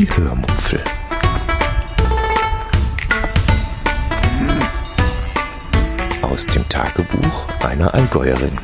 Die 0.00 0.08
Hörmupfel. 0.16 0.82
Aus 6.22 6.46
dem 6.46 6.66
Tagebuch 6.70 7.46
einer 7.62 7.92
Allgäuerin. 7.92 8.58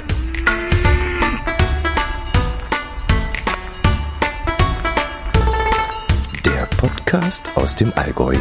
Der 6.47 6.65
Podcast 6.79 7.43
aus 7.55 7.77
dem 7.77 7.93
Allgäu. 7.97 8.39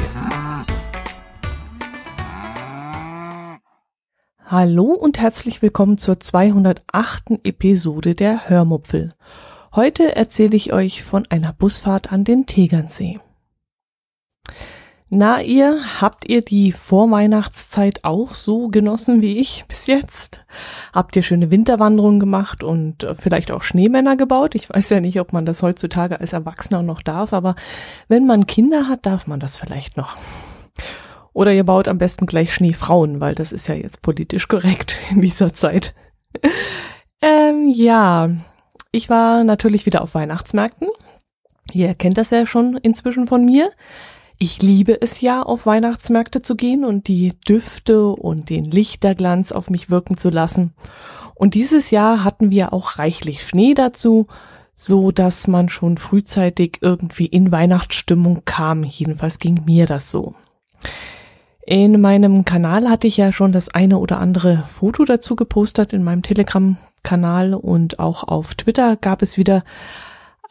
Hallo 4.45 4.85
und 4.85 5.19
herzlich 5.19 5.61
willkommen 5.61 5.97
zur 5.97 6.21
208. 6.21 7.41
Episode 7.43 8.15
der 8.15 8.47
Hörmupfel. 8.47 9.09
Heute 9.75 10.15
erzähle 10.15 10.55
ich 10.55 10.71
euch 10.71 11.03
von 11.03 11.25
einer 11.29 11.51
Busfahrt 11.51 12.09
an 12.13 12.23
den 12.23 12.45
Tegernsee. 12.45 13.19
Na 15.09 15.41
ihr, 15.41 15.99
habt 15.99 16.29
ihr 16.29 16.39
die 16.39 16.71
Vorweihnachtszeit 16.71 18.05
auch 18.05 18.33
so 18.33 18.69
genossen 18.69 19.21
wie 19.21 19.37
ich 19.37 19.65
bis 19.67 19.87
jetzt? 19.87 20.45
Habt 20.93 21.17
ihr 21.17 21.23
schöne 21.23 21.51
Winterwanderungen 21.51 22.21
gemacht 22.21 22.63
und 22.63 23.05
vielleicht 23.19 23.51
auch 23.51 23.63
Schneemänner 23.63 24.15
gebaut? 24.15 24.55
Ich 24.55 24.69
weiß 24.69 24.91
ja 24.91 25.01
nicht, 25.01 25.19
ob 25.19 25.33
man 25.33 25.45
das 25.45 25.61
heutzutage 25.61 26.21
als 26.21 26.31
Erwachsener 26.31 26.81
noch 26.81 27.01
darf, 27.01 27.33
aber 27.33 27.55
wenn 28.07 28.25
man 28.25 28.47
Kinder 28.47 28.87
hat, 28.87 29.05
darf 29.05 29.27
man 29.27 29.41
das 29.41 29.57
vielleicht 29.57 29.97
noch. 29.97 30.15
Oder 31.33 31.51
ihr 31.51 31.65
baut 31.65 31.89
am 31.89 31.97
besten 31.97 32.27
gleich 32.27 32.53
Schneefrauen, 32.53 33.19
weil 33.19 33.35
das 33.35 33.51
ist 33.51 33.67
ja 33.67 33.75
jetzt 33.75 34.01
politisch 34.01 34.47
korrekt 34.47 34.95
in 35.11 35.19
dieser 35.19 35.53
Zeit. 35.53 35.93
ähm, 37.21 37.69
ja, 37.73 38.29
ich 38.95 39.09
war 39.09 39.43
natürlich 39.43 39.85
wieder 39.85 40.01
auf 40.01 40.15
Weihnachtsmärkten. 40.15 40.87
Ihr 41.73 41.93
kennt 41.95 42.17
das 42.17 42.29
ja 42.29 42.45
schon 42.45 42.77
inzwischen 42.77 43.27
von 43.27 43.43
mir. 43.43 43.71
Ich 44.37 44.61
liebe 44.61 45.01
es 45.01 45.21
ja, 45.21 45.41
auf 45.41 45.65
Weihnachtsmärkte 45.65 46.41
zu 46.41 46.55
gehen 46.55 46.85
und 46.85 47.07
die 47.07 47.33
Düfte 47.47 48.07
und 48.07 48.49
den 48.49 48.65
Lichterglanz 48.65 49.51
auf 49.51 49.69
mich 49.69 49.89
wirken 49.89 50.17
zu 50.17 50.29
lassen. 50.29 50.73
Und 51.33 51.53
dieses 51.53 51.91
Jahr 51.91 52.23
hatten 52.23 52.51
wir 52.51 52.73
auch 52.73 52.97
reichlich 52.97 53.43
Schnee 53.43 53.73
dazu, 53.73 54.27
so 54.73 55.11
dass 55.11 55.47
man 55.47 55.69
schon 55.69 55.97
frühzeitig 55.97 56.79
irgendwie 56.81 57.25
in 57.25 57.51
Weihnachtsstimmung 57.51 58.43
kam. 58.45 58.83
Jedenfalls 58.83 59.39
ging 59.39 59.63
mir 59.65 59.85
das 59.85 60.11
so. 60.11 60.35
In 61.65 61.99
meinem 61.99 62.45
Kanal 62.45 62.89
hatte 62.89 63.07
ich 63.07 63.17
ja 63.17 63.31
schon 63.31 63.51
das 63.51 63.69
eine 63.69 63.97
oder 63.97 64.19
andere 64.19 64.63
Foto 64.67 65.03
dazu 65.03 65.35
gepostet 65.35 65.93
in 65.93 66.03
meinem 66.03 66.21
Telegram-Kanal 67.05 67.53
und 67.53 67.99
auch 67.99 68.23
auf 68.23 68.55
Twitter 68.55 68.95
gab 68.97 69.21
es 69.21 69.37
wieder 69.37 69.63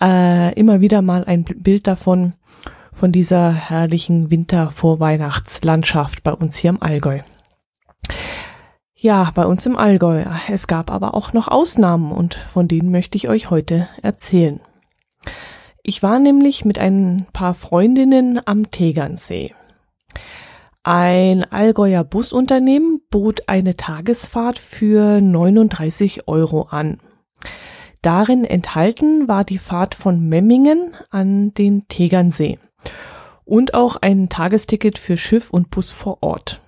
äh, 0.00 0.54
immer 0.58 0.80
wieder 0.80 1.02
mal 1.02 1.24
ein 1.24 1.44
Bild 1.44 1.86
davon, 1.86 2.34
von 2.92 3.12
dieser 3.12 3.52
herrlichen 3.52 4.30
Wintervorweihnachtslandschaft 4.30 6.22
bei 6.22 6.32
uns 6.32 6.56
hier 6.56 6.70
im 6.70 6.82
Allgäu. 6.82 7.20
Ja, 8.94 9.32
bei 9.34 9.44
uns 9.44 9.66
im 9.66 9.76
Allgäu. 9.76 10.24
Es 10.48 10.66
gab 10.66 10.90
aber 10.90 11.14
auch 11.14 11.32
noch 11.32 11.48
Ausnahmen 11.48 12.12
und 12.12 12.34
von 12.34 12.68
denen 12.68 12.90
möchte 12.90 13.16
ich 13.16 13.28
euch 13.28 13.50
heute 13.50 13.88
erzählen. 14.00 14.60
Ich 15.82 16.02
war 16.02 16.18
nämlich 16.18 16.64
mit 16.64 16.78
ein 16.78 17.26
paar 17.32 17.54
Freundinnen 17.54 18.40
am 18.44 18.70
Tegernsee. 18.70 19.52
Ein 20.86 21.50
Allgäuer 21.50 22.04
Busunternehmen 22.04 23.00
bot 23.08 23.48
eine 23.48 23.74
Tagesfahrt 23.74 24.58
für 24.58 25.22
39 25.22 26.28
Euro 26.28 26.64
an. 26.64 27.00
Darin 28.02 28.44
enthalten 28.44 29.26
war 29.26 29.44
die 29.44 29.56
Fahrt 29.56 29.94
von 29.94 30.28
Memmingen 30.28 30.92
an 31.08 31.54
den 31.54 31.88
Tegernsee 31.88 32.58
und 33.46 33.72
auch 33.72 33.96
ein 33.96 34.28
Tagesticket 34.28 34.98
für 34.98 35.16
Schiff 35.16 35.48
und 35.48 35.70
Bus 35.70 35.90
vor 35.90 36.18
Ort. 36.22 36.60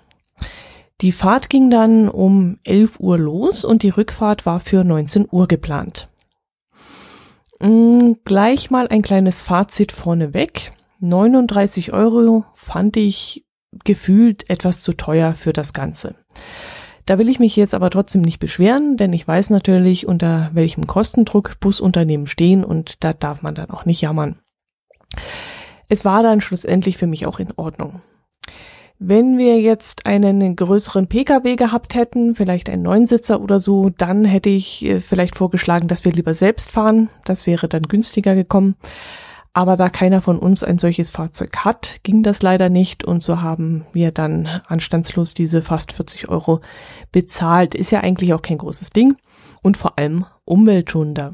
Die 1.02 1.12
Fahrt 1.12 1.50
ging 1.50 1.68
dann 1.68 2.08
um 2.08 2.58
11 2.64 3.00
Uhr 3.00 3.18
los 3.18 3.66
und 3.66 3.82
die 3.82 3.90
Rückfahrt 3.90 4.46
war 4.46 4.60
für 4.60 4.82
19 4.82 5.28
Uhr 5.30 5.46
geplant. 5.46 6.08
Mm, 7.60 8.12
gleich 8.24 8.70
mal 8.70 8.88
ein 8.88 9.02
kleines 9.02 9.42
Fazit 9.42 9.92
vorneweg. 9.92 10.72
39 11.00 11.92
Euro 11.92 12.46
fand 12.54 12.96
ich 12.96 13.45
gefühlt 13.84 14.48
etwas 14.50 14.82
zu 14.82 14.92
teuer 14.92 15.34
für 15.34 15.52
das 15.52 15.72
Ganze. 15.72 16.14
Da 17.06 17.18
will 17.18 17.28
ich 17.28 17.38
mich 17.38 17.54
jetzt 17.54 17.74
aber 17.74 17.90
trotzdem 17.90 18.22
nicht 18.22 18.40
beschweren, 18.40 18.96
denn 18.96 19.12
ich 19.12 19.26
weiß 19.26 19.50
natürlich, 19.50 20.08
unter 20.08 20.50
welchem 20.54 20.86
Kostendruck 20.88 21.60
Busunternehmen 21.60 22.26
stehen 22.26 22.64
und 22.64 23.04
da 23.04 23.12
darf 23.12 23.42
man 23.42 23.54
dann 23.54 23.70
auch 23.70 23.84
nicht 23.84 24.00
jammern. 24.00 24.40
Es 25.88 26.04
war 26.04 26.24
dann 26.24 26.40
schlussendlich 26.40 26.96
für 26.96 27.06
mich 27.06 27.26
auch 27.26 27.38
in 27.38 27.52
Ordnung. 27.56 28.02
Wenn 28.98 29.36
wir 29.36 29.60
jetzt 29.60 30.06
einen 30.06 30.56
größeren 30.56 31.06
Pkw 31.06 31.56
gehabt 31.56 31.94
hätten, 31.94 32.34
vielleicht 32.34 32.70
einen 32.70 32.82
Neunsitzer 32.82 33.40
oder 33.42 33.60
so, 33.60 33.90
dann 33.90 34.24
hätte 34.24 34.48
ich 34.48 34.84
äh, 34.84 35.00
vielleicht 35.00 35.36
vorgeschlagen, 35.36 35.86
dass 35.86 36.04
wir 36.06 36.12
lieber 36.12 36.32
selbst 36.32 36.70
fahren. 36.70 37.10
Das 37.26 37.46
wäre 37.46 37.68
dann 37.68 37.82
günstiger 37.82 38.34
gekommen. 38.34 38.74
Aber 39.56 39.78
da 39.78 39.88
keiner 39.88 40.20
von 40.20 40.38
uns 40.38 40.62
ein 40.62 40.76
solches 40.76 41.08
Fahrzeug 41.08 41.64
hat, 41.64 42.00
ging 42.02 42.22
das 42.22 42.42
leider 42.42 42.68
nicht 42.68 43.04
und 43.04 43.22
so 43.22 43.40
haben 43.40 43.86
wir 43.94 44.12
dann 44.12 44.60
anstandslos 44.66 45.32
diese 45.32 45.62
fast 45.62 45.92
40 45.92 46.28
Euro 46.28 46.60
bezahlt. 47.10 47.74
Ist 47.74 47.90
ja 47.90 48.00
eigentlich 48.00 48.34
auch 48.34 48.42
kein 48.42 48.58
großes 48.58 48.90
Ding 48.90 49.16
und 49.62 49.78
vor 49.78 49.98
allem 49.98 50.26
umweltschonender. 50.44 51.32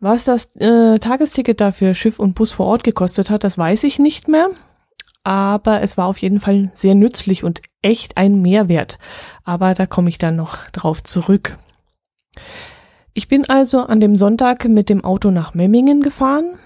Was 0.00 0.24
das 0.24 0.56
äh, 0.56 0.98
Tagesticket 1.00 1.60
dafür 1.60 1.92
Schiff 1.92 2.18
und 2.18 2.34
Bus 2.34 2.50
vor 2.50 2.64
Ort 2.64 2.82
gekostet 2.82 3.28
hat, 3.28 3.44
das 3.44 3.58
weiß 3.58 3.84
ich 3.84 3.98
nicht 3.98 4.26
mehr. 4.26 4.48
Aber 5.22 5.82
es 5.82 5.98
war 5.98 6.06
auf 6.06 6.16
jeden 6.16 6.40
Fall 6.40 6.70
sehr 6.72 6.94
nützlich 6.94 7.44
und 7.44 7.60
echt 7.82 8.16
ein 8.16 8.40
Mehrwert. 8.40 8.98
Aber 9.44 9.74
da 9.74 9.84
komme 9.84 10.08
ich 10.08 10.16
dann 10.16 10.36
noch 10.36 10.66
drauf 10.70 11.02
zurück. 11.02 11.58
Ich 13.16 13.28
bin 13.28 13.46
also 13.46 13.80
an 13.80 13.98
dem 13.98 14.14
Sonntag 14.14 14.66
mit 14.68 14.90
dem 14.90 15.02
Auto 15.02 15.30
nach 15.30 15.54
Memmingen 15.54 16.02
gefahren. 16.02 16.58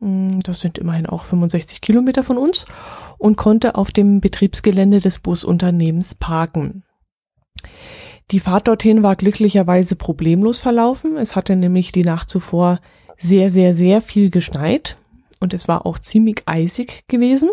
Mm, 0.00 0.40
das 0.40 0.60
sind 0.60 0.76
immerhin 0.76 1.06
auch 1.06 1.24
65 1.24 1.80
Kilometer 1.80 2.22
von 2.22 2.36
uns 2.36 2.66
und 3.16 3.36
konnte 3.36 3.74
auf 3.74 3.90
dem 3.90 4.20
Betriebsgelände 4.20 5.00
des 5.00 5.18
Busunternehmens 5.20 6.16
parken. 6.16 6.84
Die 8.30 8.38
Fahrt 8.38 8.68
dorthin 8.68 9.02
war 9.02 9.16
glücklicherweise 9.16 9.96
problemlos 9.96 10.58
verlaufen. 10.58 11.16
Es 11.16 11.36
hatte 11.36 11.56
nämlich 11.56 11.90
die 11.90 12.04
Nacht 12.04 12.28
zuvor 12.28 12.80
sehr, 13.18 13.48
sehr, 13.48 13.72
sehr 13.72 14.02
viel 14.02 14.28
geschneit 14.28 14.98
und 15.40 15.54
es 15.54 15.68
war 15.68 15.86
auch 15.86 15.98
ziemlich 15.98 16.42
eisig 16.44 17.08
gewesen. 17.08 17.48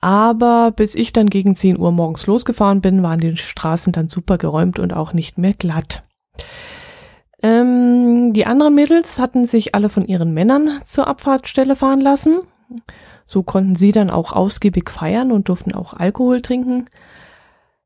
Aber 0.00 0.70
bis 0.70 0.94
ich 0.94 1.12
dann 1.12 1.28
gegen 1.28 1.54
10 1.54 1.78
Uhr 1.78 1.92
morgens 1.92 2.26
losgefahren 2.26 2.80
bin, 2.80 3.02
waren 3.02 3.20
die 3.20 3.36
Straßen 3.36 3.92
dann 3.92 4.08
super 4.08 4.38
geräumt 4.38 4.78
und 4.78 4.94
auch 4.94 5.12
nicht 5.12 5.36
mehr 5.36 5.52
glatt. 5.52 6.02
Ähm, 7.42 8.32
die 8.32 8.46
anderen 8.46 8.74
Mädels 8.74 9.18
hatten 9.18 9.46
sich 9.46 9.74
alle 9.74 9.88
von 9.88 10.04
ihren 10.04 10.34
Männern 10.34 10.80
zur 10.84 11.06
Abfahrtsstelle 11.06 11.76
fahren 11.76 12.00
lassen. 12.00 12.40
So 13.24 13.42
konnten 13.42 13.76
sie 13.76 13.92
dann 13.92 14.10
auch 14.10 14.32
ausgiebig 14.32 14.90
feiern 14.90 15.32
und 15.32 15.48
durften 15.48 15.72
auch 15.72 15.94
Alkohol 15.94 16.42
trinken. 16.42 16.86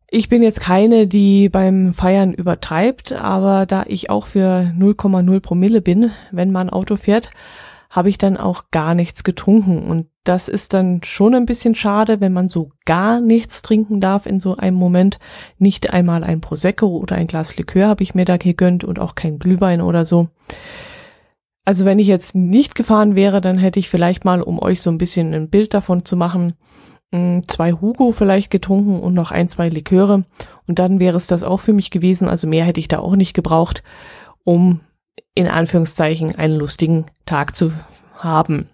Ich 0.08 0.28
bin 0.28 0.42
jetzt 0.42 0.60
keine, 0.60 1.06
die 1.06 1.48
beim 1.48 1.92
Feiern 1.92 2.32
übertreibt, 2.32 3.12
aber 3.12 3.66
da 3.66 3.84
ich 3.86 4.10
auch 4.10 4.26
für 4.26 4.72
0,0 4.78 5.40
Promille 5.40 5.80
bin, 5.80 6.12
wenn 6.30 6.52
man 6.52 6.70
Auto 6.70 6.96
fährt, 6.96 7.30
habe 7.94 8.08
ich 8.08 8.18
dann 8.18 8.36
auch 8.36 8.64
gar 8.72 8.96
nichts 8.96 9.22
getrunken. 9.22 9.84
Und 9.84 10.08
das 10.24 10.48
ist 10.48 10.74
dann 10.74 11.04
schon 11.04 11.32
ein 11.32 11.46
bisschen 11.46 11.76
schade, 11.76 12.20
wenn 12.20 12.32
man 12.32 12.48
so 12.48 12.72
gar 12.84 13.20
nichts 13.20 13.62
trinken 13.62 14.00
darf 14.00 14.26
in 14.26 14.40
so 14.40 14.56
einem 14.56 14.76
Moment. 14.76 15.20
Nicht 15.58 15.90
einmal 15.90 16.24
ein 16.24 16.40
Prosecco 16.40 16.88
oder 16.88 17.14
ein 17.14 17.28
Glas 17.28 17.56
Likör 17.56 17.86
habe 17.86 18.02
ich 18.02 18.12
mir 18.12 18.24
da 18.24 18.36
gegönnt 18.36 18.82
und 18.82 18.98
auch 18.98 19.14
kein 19.14 19.38
Glühwein 19.38 19.80
oder 19.80 20.04
so. 20.04 20.28
Also 21.64 21.84
wenn 21.84 22.00
ich 22.00 22.08
jetzt 22.08 22.34
nicht 22.34 22.74
gefahren 22.74 23.14
wäre, 23.14 23.40
dann 23.40 23.58
hätte 23.58 23.78
ich 23.78 23.88
vielleicht 23.88 24.24
mal, 24.24 24.42
um 24.42 24.60
euch 24.60 24.82
so 24.82 24.90
ein 24.90 24.98
bisschen 24.98 25.32
ein 25.32 25.48
Bild 25.48 25.72
davon 25.72 26.04
zu 26.04 26.16
machen, 26.16 26.54
mm, 27.12 27.42
zwei 27.46 27.74
Hugo 27.74 28.10
vielleicht 28.10 28.50
getrunken 28.50 28.98
und 28.98 29.14
noch 29.14 29.30
ein, 29.30 29.48
zwei 29.48 29.68
Liköre. 29.68 30.24
Und 30.66 30.80
dann 30.80 30.98
wäre 30.98 31.16
es 31.16 31.28
das 31.28 31.44
auch 31.44 31.60
für 31.60 31.72
mich 31.72 31.92
gewesen. 31.92 32.28
Also 32.28 32.48
mehr 32.48 32.64
hätte 32.64 32.80
ich 32.80 32.88
da 32.88 32.98
auch 32.98 33.14
nicht 33.14 33.34
gebraucht, 33.34 33.84
um 34.42 34.80
in 35.34 35.48
Anführungszeichen 35.48 36.36
einen 36.36 36.56
lustigen 36.56 37.06
Tag 37.26 37.54
zu 37.54 37.72
haben. 38.18 38.68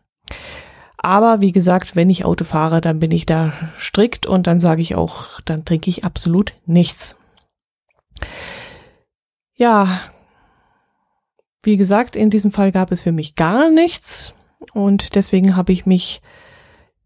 Aber 0.97 1.41
wie 1.41 1.53
gesagt, 1.53 1.97
wenn 1.97 2.11
ich 2.11 2.25
Auto 2.25 2.45
fahre, 2.45 2.81
dann 2.81 2.99
bin 2.99 3.11
ich 3.11 3.25
da 3.25 3.53
strikt 3.79 4.27
und 4.27 4.47
dann 4.47 4.61
sage 4.61 4.83
ich 4.83 4.95
auch, 4.95 5.41
dann 5.45 5.65
trinke 5.65 5.89
ich 5.89 6.05
absolut 6.05 6.55
nichts. 6.67 7.19
Ja, 9.57 10.01
wie 11.63 11.77
gesagt, 11.77 12.17
in 12.17 12.31
diesem 12.31 12.53
Fall 12.53 12.71
gab 12.73 12.93
es 12.93 13.01
für 13.01 13.13
mich 13.13 13.35
gar 13.35 13.71
nichts 13.71 14.35
und 14.73 15.15
deswegen 15.15 15.57
habe 15.57 15.73
ich 15.73 15.87
mich 15.87 16.21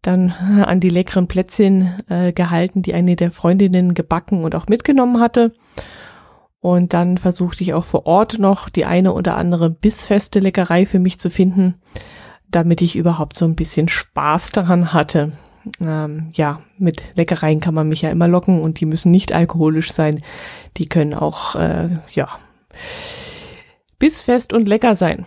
dann 0.01 0.31
an 0.31 0.79
die 0.79 0.89
leckeren 0.89 1.27
Plätzchen 1.27 2.03
äh, 2.09 2.31
gehalten, 2.31 2.81
die 2.81 2.93
eine 2.93 3.15
der 3.15 3.31
Freundinnen 3.31 3.93
gebacken 3.93 4.43
und 4.43 4.55
auch 4.55 4.67
mitgenommen 4.67 5.19
hatte. 5.19 5.53
Und 6.61 6.93
dann 6.93 7.17
versuchte 7.17 7.63
ich 7.63 7.73
auch 7.73 7.83
vor 7.83 8.07
Ort 8.07 8.39
noch 8.39 8.69
die 8.69 8.85
eine 8.85 9.13
oder 9.13 9.37
andere 9.37 9.69
bissfeste 9.69 10.39
Leckerei 10.39 10.85
für 10.85 10.99
mich 10.99 11.19
zu 11.19 11.29
finden. 11.29 11.75
damit 12.55 12.81
ich 12.81 12.95
überhaupt 12.95 13.35
so 13.35 13.45
ein 13.45 13.55
bisschen 13.55 13.87
Spaß 13.87 14.51
daran 14.51 14.93
hatte. 14.93 15.33
Ähm, 15.81 16.29
ja, 16.33 16.61
mit 16.77 17.03
Leckereien 17.15 17.59
kann 17.59 17.73
man 17.73 17.89
mich 17.89 18.01
ja 18.01 18.11
immer 18.11 18.27
locken 18.27 18.61
und 18.61 18.79
die 18.79 18.85
müssen 18.85 19.11
nicht 19.11 19.33
alkoholisch 19.33 19.91
sein. 19.91 20.23
Die 20.77 20.85
können 20.87 21.13
auch, 21.13 21.55
äh, 21.55 21.89
ja, 22.11 22.29
bissfest 23.99 24.53
und 24.53 24.67
lecker 24.67 24.95
sein. 24.95 25.25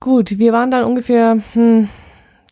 Gut, 0.00 0.38
wir 0.38 0.52
waren 0.52 0.70
dann 0.70 0.84
ungefähr 0.84 1.38
hm, 1.52 1.88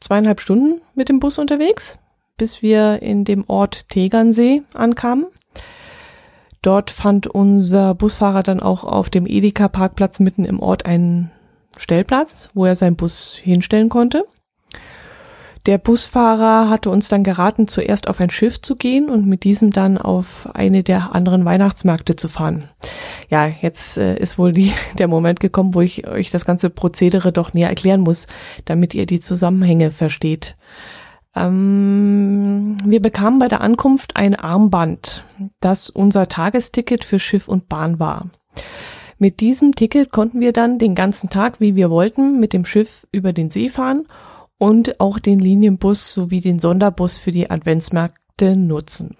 zweieinhalb 0.01 0.41
Stunden 0.41 0.81
mit 0.95 1.09
dem 1.09 1.21
Bus 1.21 1.39
unterwegs, 1.39 1.99
bis 2.37 2.63
wir 2.63 3.03
in 3.03 3.25
dem 3.25 3.45
Ort 3.49 3.89
Tegernsee 3.89 4.63
ankamen. 4.73 5.27
Dort 6.63 6.91
fand 6.91 7.27
unser 7.27 7.95
Busfahrer 7.95 8.43
dann 8.43 8.61
auch 8.61 8.85
auf 8.85 9.09
dem 9.09 9.27
Edeka-Parkplatz 9.27 10.21
mitten 10.21 10.45
im 10.45 10.61
Ort 10.61 10.85
einen 10.85 11.31
Stellplatz, 11.79 12.51
wo 12.55 12.67
er 12.67 12.77
seinen 12.77 12.97
Bus 12.97 13.39
hinstellen 13.41 13.89
konnte. 13.89 14.25
Der 15.67 15.77
Busfahrer 15.77 16.71
hatte 16.71 16.89
uns 16.89 17.09
dann 17.09 17.23
geraten, 17.23 17.69
zuerst 17.69 18.09
auf 18.09 18.19
ein 18.21 18.31
Schiff 18.31 18.63
zu 18.63 18.77
gehen 18.77 19.11
und 19.11 19.27
mit 19.27 19.45
diesem 19.45 19.73
dann 19.73 19.99
auf 19.99 20.49
eine 20.55 20.83
der 20.83 21.15
anderen 21.15 21.45
Weihnachtsmärkte 21.45 22.17
zu 22.17 22.29
fahren. 22.29 22.65
Ja, 23.29 23.47
jetzt 23.47 23.99
äh, 23.99 24.17
ist 24.17 24.39
wohl 24.39 24.53
die, 24.53 24.73
der 24.99 25.07
Moment 25.07 25.39
gekommen, 25.39 25.75
wo 25.75 25.83
ich 25.83 26.07
euch 26.07 26.31
das 26.31 26.47
ganze 26.47 26.71
Prozedere 26.71 27.31
doch 27.31 27.53
näher 27.53 27.69
erklären 27.69 28.01
muss, 28.01 28.27
damit 28.65 28.95
ihr 28.95 29.05
die 29.05 29.21
Zusammenhänge 29.21 29.91
versteht. 29.91 30.57
Ähm, 31.41 32.77
wir 32.85 33.01
bekamen 33.01 33.39
bei 33.39 33.49
der 33.49 33.61
Ankunft 33.61 34.17
ein 34.17 34.35
Armband, 34.35 35.25
das 35.61 35.91
unser 35.91 36.29
Tagesticket 36.29 37.05
für 37.05 37.19
Schiff 37.19 37.49
und 37.49 37.69
Bahn 37.69 37.99
war. 37.99 38.27
Mit 39.19 39.41
diesem 39.41 39.75
Ticket 39.75 40.11
konnten 40.13 40.41
wir 40.41 40.53
dann 40.53 40.79
den 40.79 40.95
ganzen 40.95 41.29
Tag, 41.29 41.61
wie 41.61 41.77
wir 41.77 41.91
wollten, 41.91 42.41
mit 42.41 42.53
dem 42.53 42.65
Schiff 42.65 43.07
über 43.13 43.33
den 43.33 43.51
See 43.51 43.69
fahren 43.69 44.07
und 44.59 45.01
auch 45.01 45.19
den 45.19 45.41
Linienbus 45.41 46.15
sowie 46.15 46.41
den 46.41 46.59
Sonderbus 46.59 47.19
für 47.19 47.33
die 47.33 47.51
Adventsmärkte 47.51 48.57
nutzen. 48.57 49.17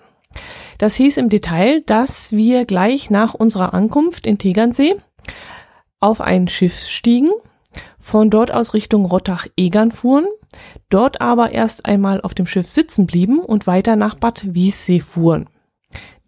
Das 0.79 0.95
hieß 0.95 1.19
im 1.19 1.29
Detail, 1.29 1.83
dass 1.83 2.33
wir 2.33 2.65
gleich 2.65 3.11
nach 3.11 3.35
unserer 3.35 3.75
Ankunft 3.75 4.27
in 4.27 4.39
Tegernsee 4.39 4.97
auf 5.99 6.21
ein 6.21 6.49
Schiff 6.49 6.87
stiegen, 6.87 7.31
von 7.99 8.31
dort 8.31 8.53
aus 8.53 8.75
Richtung 8.75 9.05
Rottach-Egern 9.05 9.93
fuhren, 9.93 10.27
dort 10.89 11.21
aber 11.21 11.53
erst 11.53 11.87
einmal 11.87 12.21
auf 12.21 12.35
dem 12.35 12.47
Schiff 12.47 12.69
sitzen 12.69 13.07
blieben 13.07 13.41
und 13.41 13.67
weiter 13.67 13.97
nach 13.97 14.15
Bad 14.15 14.55
Wiessee 14.55 15.01
fuhren. 15.01 15.49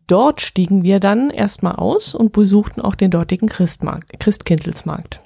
Dort 0.06 0.40
stiegen 0.40 0.82
wir 0.82 1.00
dann 1.00 1.30
erstmal 1.30 1.76
aus 1.76 2.14
und 2.14 2.32
besuchten 2.32 2.80
auch 2.80 2.94
den 2.94 3.10
dortigen 3.10 3.48
Christmarkt, 3.48 4.18
Christkindlesmarkt. 4.18 5.20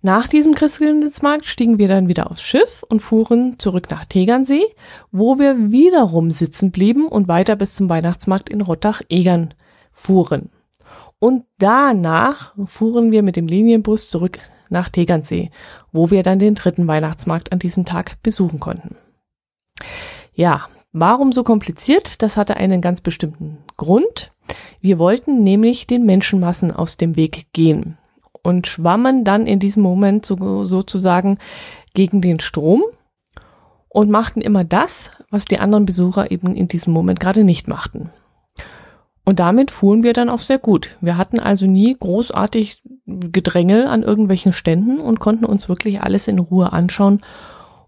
Nach 0.00 0.28
diesem 0.28 0.54
Christkindlesmarkt 0.54 1.44
stiegen 1.44 1.78
wir 1.78 1.88
dann 1.88 2.08
wieder 2.08 2.30
aufs 2.30 2.40
Schiff 2.40 2.84
und 2.88 3.00
fuhren 3.00 3.58
zurück 3.58 3.90
nach 3.90 4.04
Tegernsee, 4.04 4.64
wo 5.10 5.38
wir 5.38 5.72
wiederum 5.72 6.30
sitzen 6.30 6.70
blieben 6.70 7.08
und 7.08 7.26
weiter 7.26 7.56
bis 7.56 7.74
zum 7.74 7.88
Weihnachtsmarkt 7.88 8.48
in 8.48 8.60
Rottach-Egern 8.60 9.54
fuhren. 9.90 10.50
Und 11.18 11.44
danach 11.58 12.54
fuhren 12.66 13.10
wir 13.10 13.24
mit 13.24 13.34
dem 13.34 13.48
Linienbus 13.48 14.08
zurück 14.08 14.38
nach 14.70 14.88
Tegernsee, 14.88 15.50
wo 15.92 16.10
wir 16.10 16.22
dann 16.22 16.38
den 16.38 16.54
dritten 16.54 16.86
Weihnachtsmarkt 16.86 17.52
an 17.52 17.58
diesem 17.58 17.84
Tag 17.84 18.22
besuchen 18.22 18.60
konnten. 18.60 18.96
Ja, 20.34 20.66
warum 20.92 21.32
so 21.32 21.44
kompliziert? 21.44 22.22
Das 22.22 22.36
hatte 22.36 22.56
einen 22.56 22.80
ganz 22.80 23.00
bestimmten 23.00 23.58
Grund. 23.76 24.32
Wir 24.80 24.98
wollten 24.98 25.42
nämlich 25.42 25.86
den 25.86 26.06
Menschenmassen 26.06 26.72
aus 26.72 26.96
dem 26.96 27.16
Weg 27.16 27.52
gehen 27.52 27.98
und 28.42 28.66
schwammen 28.66 29.24
dann 29.24 29.46
in 29.46 29.58
diesem 29.60 29.82
Moment 29.82 30.24
so, 30.24 30.64
sozusagen 30.64 31.38
gegen 31.94 32.20
den 32.20 32.40
Strom 32.40 32.82
und 33.88 34.10
machten 34.10 34.40
immer 34.40 34.64
das, 34.64 35.10
was 35.30 35.44
die 35.44 35.58
anderen 35.58 35.86
Besucher 35.86 36.30
eben 36.30 36.54
in 36.54 36.68
diesem 36.68 36.92
Moment 36.92 37.20
gerade 37.20 37.44
nicht 37.44 37.68
machten. 37.68 38.10
Und 39.24 39.40
damit 39.40 39.70
fuhren 39.70 40.02
wir 40.02 40.14
dann 40.14 40.30
auch 40.30 40.40
sehr 40.40 40.58
gut. 40.58 40.96
Wir 41.00 41.18
hatten 41.18 41.38
also 41.38 41.66
nie 41.66 41.94
großartig 41.98 42.82
Gedrängel 43.08 43.86
an 43.86 44.02
irgendwelchen 44.02 44.52
Ständen 44.52 45.00
und 45.00 45.18
konnten 45.18 45.46
uns 45.46 45.68
wirklich 45.68 46.02
alles 46.02 46.28
in 46.28 46.38
Ruhe 46.38 46.72
anschauen 46.72 47.22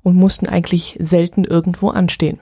und 0.03 0.17
mussten 0.17 0.49
eigentlich 0.49 0.97
selten 0.99 1.45
irgendwo 1.45 1.91
anstehen. 1.91 2.41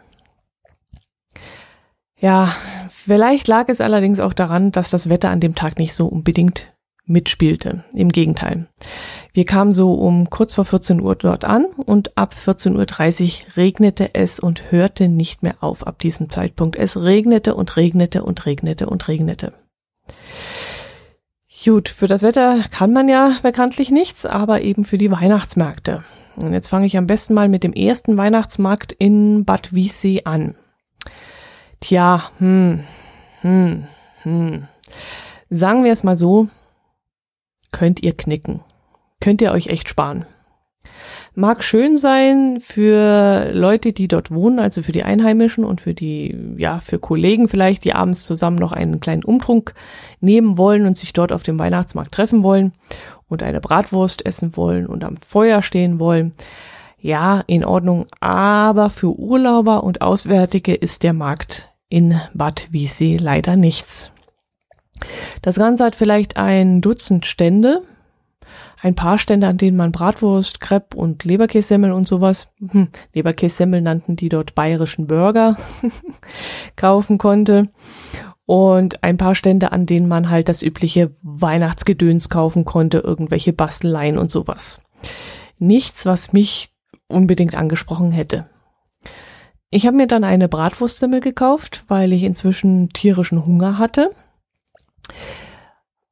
Ja, 2.20 2.54
vielleicht 2.88 3.48
lag 3.48 3.68
es 3.68 3.80
allerdings 3.80 4.20
auch 4.20 4.32
daran, 4.32 4.72
dass 4.72 4.90
das 4.90 5.08
Wetter 5.08 5.30
an 5.30 5.40
dem 5.40 5.54
Tag 5.54 5.78
nicht 5.78 5.94
so 5.94 6.06
unbedingt 6.06 6.72
mitspielte. 7.08 7.84
Im 7.92 8.10
Gegenteil. 8.10 8.66
Wir 9.32 9.44
kamen 9.44 9.72
so 9.72 9.94
um 9.94 10.30
kurz 10.30 10.52
vor 10.52 10.64
14 10.64 11.00
Uhr 11.00 11.16
dort 11.16 11.44
an 11.44 11.64
und 11.64 12.16
ab 12.16 12.34
14.30 12.34 12.74
Uhr 13.46 13.56
regnete 13.56 14.14
es 14.14 14.38
und 14.38 14.70
hörte 14.70 15.08
nicht 15.08 15.42
mehr 15.42 15.56
auf 15.60 15.86
ab 15.86 15.98
diesem 15.98 16.30
Zeitpunkt. 16.30 16.76
Es 16.76 16.96
regnete 16.96 17.54
und 17.54 17.76
regnete 17.76 18.22
und 18.22 18.46
regnete 18.46 18.86
und 18.86 19.08
regnete. 19.08 19.52
Gut, 21.64 21.88
für 21.88 22.06
das 22.06 22.22
Wetter 22.22 22.62
kann 22.70 22.92
man 22.92 23.08
ja 23.08 23.36
bekanntlich 23.42 23.90
nichts, 23.90 24.24
aber 24.24 24.62
eben 24.62 24.84
für 24.84 24.98
die 24.98 25.10
Weihnachtsmärkte. 25.10 26.04
Und 26.36 26.52
jetzt 26.52 26.68
fange 26.68 26.86
ich 26.86 26.96
am 26.96 27.08
besten 27.08 27.34
mal 27.34 27.48
mit 27.48 27.64
dem 27.64 27.72
ersten 27.72 28.16
Weihnachtsmarkt 28.16 28.92
in 28.92 29.44
Bad 29.44 29.74
Wiessee 29.74 30.22
an. 30.24 30.54
Tja, 31.80 32.30
hm, 32.38 32.84
hm, 33.40 33.88
hm. 34.22 34.68
Sagen 35.50 35.84
wir 35.84 35.92
es 35.92 36.04
mal 36.04 36.16
so, 36.16 36.48
könnt 37.72 38.02
ihr 38.02 38.16
knicken. 38.16 38.60
Könnt 39.20 39.42
ihr 39.42 39.50
euch 39.50 39.66
echt 39.66 39.88
sparen. 39.88 40.26
Mag 41.38 41.62
schön 41.62 41.98
sein 41.98 42.58
für 42.60 43.52
Leute, 43.52 43.92
die 43.92 44.08
dort 44.08 44.32
wohnen, 44.32 44.58
also 44.58 44.82
für 44.82 44.90
die 44.90 45.04
Einheimischen 45.04 45.64
und 45.64 45.80
für 45.80 45.94
die, 45.94 46.36
ja, 46.56 46.80
für 46.80 46.98
Kollegen 46.98 47.46
vielleicht, 47.46 47.84
die 47.84 47.92
abends 47.92 48.26
zusammen 48.26 48.56
noch 48.56 48.72
einen 48.72 48.98
kleinen 48.98 49.22
Umtrunk 49.22 49.72
nehmen 50.18 50.58
wollen 50.58 50.84
und 50.84 50.98
sich 50.98 51.12
dort 51.12 51.30
auf 51.30 51.44
dem 51.44 51.56
Weihnachtsmarkt 51.56 52.10
treffen 52.10 52.42
wollen 52.42 52.72
und 53.28 53.44
eine 53.44 53.60
Bratwurst 53.60 54.26
essen 54.26 54.56
wollen 54.56 54.88
und 54.88 55.04
am 55.04 55.16
Feuer 55.16 55.62
stehen 55.62 56.00
wollen. 56.00 56.32
Ja, 56.98 57.44
in 57.46 57.64
Ordnung, 57.64 58.06
aber 58.18 58.90
für 58.90 59.16
Urlauber 59.16 59.84
und 59.84 60.02
Auswärtige 60.02 60.74
ist 60.74 61.04
der 61.04 61.12
Markt 61.12 61.72
in 61.88 62.20
Bad 62.34 62.66
Wiessee 62.72 63.16
leider 63.16 63.54
nichts. 63.54 64.10
Das 65.42 65.54
Ganze 65.54 65.84
hat 65.84 65.94
vielleicht 65.94 66.36
ein 66.36 66.80
Dutzend 66.80 67.26
Stände, 67.26 67.82
ein 68.80 68.94
paar 68.94 69.18
Stände, 69.18 69.48
an 69.48 69.58
denen 69.58 69.76
man 69.76 69.92
Bratwurst, 69.92 70.60
Crepe 70.60 70.96
und 70.96 71.24
Leberkässemmel 71.24 71.92
und 71.92 72.06
sowas, 72.06 72.48
hm, 72.58 72.88
Leberkässemmel 73.12 73.80
nannten 73.80 74.16
die 74.16 74.28
dort 74.28 74.54
bayerischen 74.54 75.06
Burger, 75.06 75.56
kaufen 76.76 77.18
konnte. 77.18 77.66
Und 78.46 79.02
ein 79.04 79.18
paar 79.18 79.34
Stände, 79.34 79.72
an 79.72 79.84
denen 79.84 80.08
man 80.08 80.30
halt 80.30 80.48
das 80.48 80.62
übliche 80.62 81.14
Weihnachtsgedöns 81.22 82.30
kaufen 82.30 82.64
konnte, 82.64 82.98
irgendwelche 82.98 83.52
Basteleien 83.52 84.16
und 84.16 84.30
sowas. 84.30 84.80
Nichts, 85.58 86.06
was 86.06 86.32
mich 86.32 86.70
unbedingt 87.08 87.54
angesprochen 87.54 88.10
hätte. 88.10 88.48
Ich 89.70 89.86
habe 89.86 89.96
mir 89.96 90.06
dann 90.06 90.24
eine 90.24 90.48
Bratwurstsemmel 90.48 91.20
gekauft, 91.20 91.84
weil 91.88 92.12
ich 92.14 92.22
inzwischen 92.22 92.88
tierischen 92.90 93.44
Hunger 93.44 93.76
hatte 93.76 94.12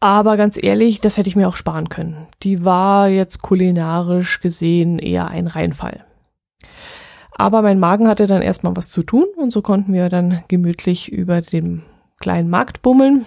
aber 0.00 0.36
ganz 0.36 0.62
ehrlich, 0.62 1.00
das 1.00 1.16
hätte 1.16 1.28
ich 1.28 1.36
mir 1.36 1.48
auch 1.48 1.56
sparen 1.56 1.88
können. 1.88 2.26
Die 2.42 2.64
war 2.64 3.08
jetzt 3.08 3.42
kulinarisch 3.42 4.40
gesehen 4.40 4.98
eher 4.98 5.28
ein 5.28 5.46
Reinfall. 5.46 6.04
Aber 7.32 7.62
mein 7.62 7.78
Magen 7.78 8.08
hatte 8.08 8.26
dann 8.26 8.42
erstmal 8.42 8.76
was 8.76 8.88
zu 8.88 9.02
tun 9.02 9.26
und 9.36 9.52
so 9.52 9.62
konnten 9.62 9.92
wir 9.92 10.08
dann 10.08 10.42
gemütlich 10.48 11.12
über 11.12 11.42
den 11.42 11.82
kleinen 12.18 12.48
Markt 12.48 12.82
bummeln 12.82 13.26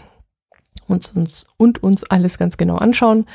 und 0.87 1.15
uns, 1.15 1.47
und 1.57 1.83
uns 1.83 2.03
alles 2.03 2.37
ganz 2.37 2.57
genau 2.57 2.77
anschauen. 2.77 3.25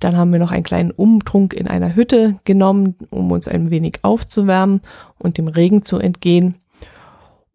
Dann 0.00 0.16
haben 0.16 0.32
wir 0.32 0.40
noch 0.40 0.50
einen 0.50 0.64
kleinen 0.64 0.90
Umtrunk 0.90 1.54
in 1.54 1.68
einer 1.68 1.94
Hütte 1.94 2.40
genommen, 2.44 2.96
um 3.10 3.30
uns 3.30 3.46
ein 3.46 3.70
wenig 3.70 4.00
aufzuwärmen 4.02 4.80
und 5.18 5.38
dem 5.38 5.48
Regen 5.48 5.82
zu 5.84 5.98
entgehen. 5.98 6.56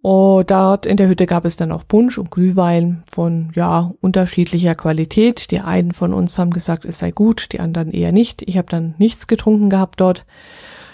Und 0.01 0.49
dort 0.49 0.85
in 0.85 0.95
der 0.95 1.09
Hütte 1.09 1.25
gab 1.25 1.43
es 1.43 1.57
dann 1.57 1.73
auch 1.73 1.85
Punsch 1.85 2.17
und 2.17 2.31
Glühwein 2.31 3.03
von, 3.11 3.51
ja, 3.53 3.91
unterschiedlicher 3.99 4.75
Qualität. 4.75 5.51
Die 5.51 5.59
einen 5.59 5.91
von 5.91 6.13
uns 6.13 6.37
haben 6.39 6.51
gesagt, 6.51 6.85
es 6.85 6.99
sei 6.99 7.11
gut, 7.11 7.51
die 7.51 7.59
anderen 7.59 7.91
eher 7.91 8.13
nicht. 8.13 8.41
Ich 8.43 8.57
habe 8.57 8.69
dann 8.69 8.95
nichts 8.97 9.27
getrunken 9.27 9.69
gehabt 9.69 9.99
dort. 9.99 10.25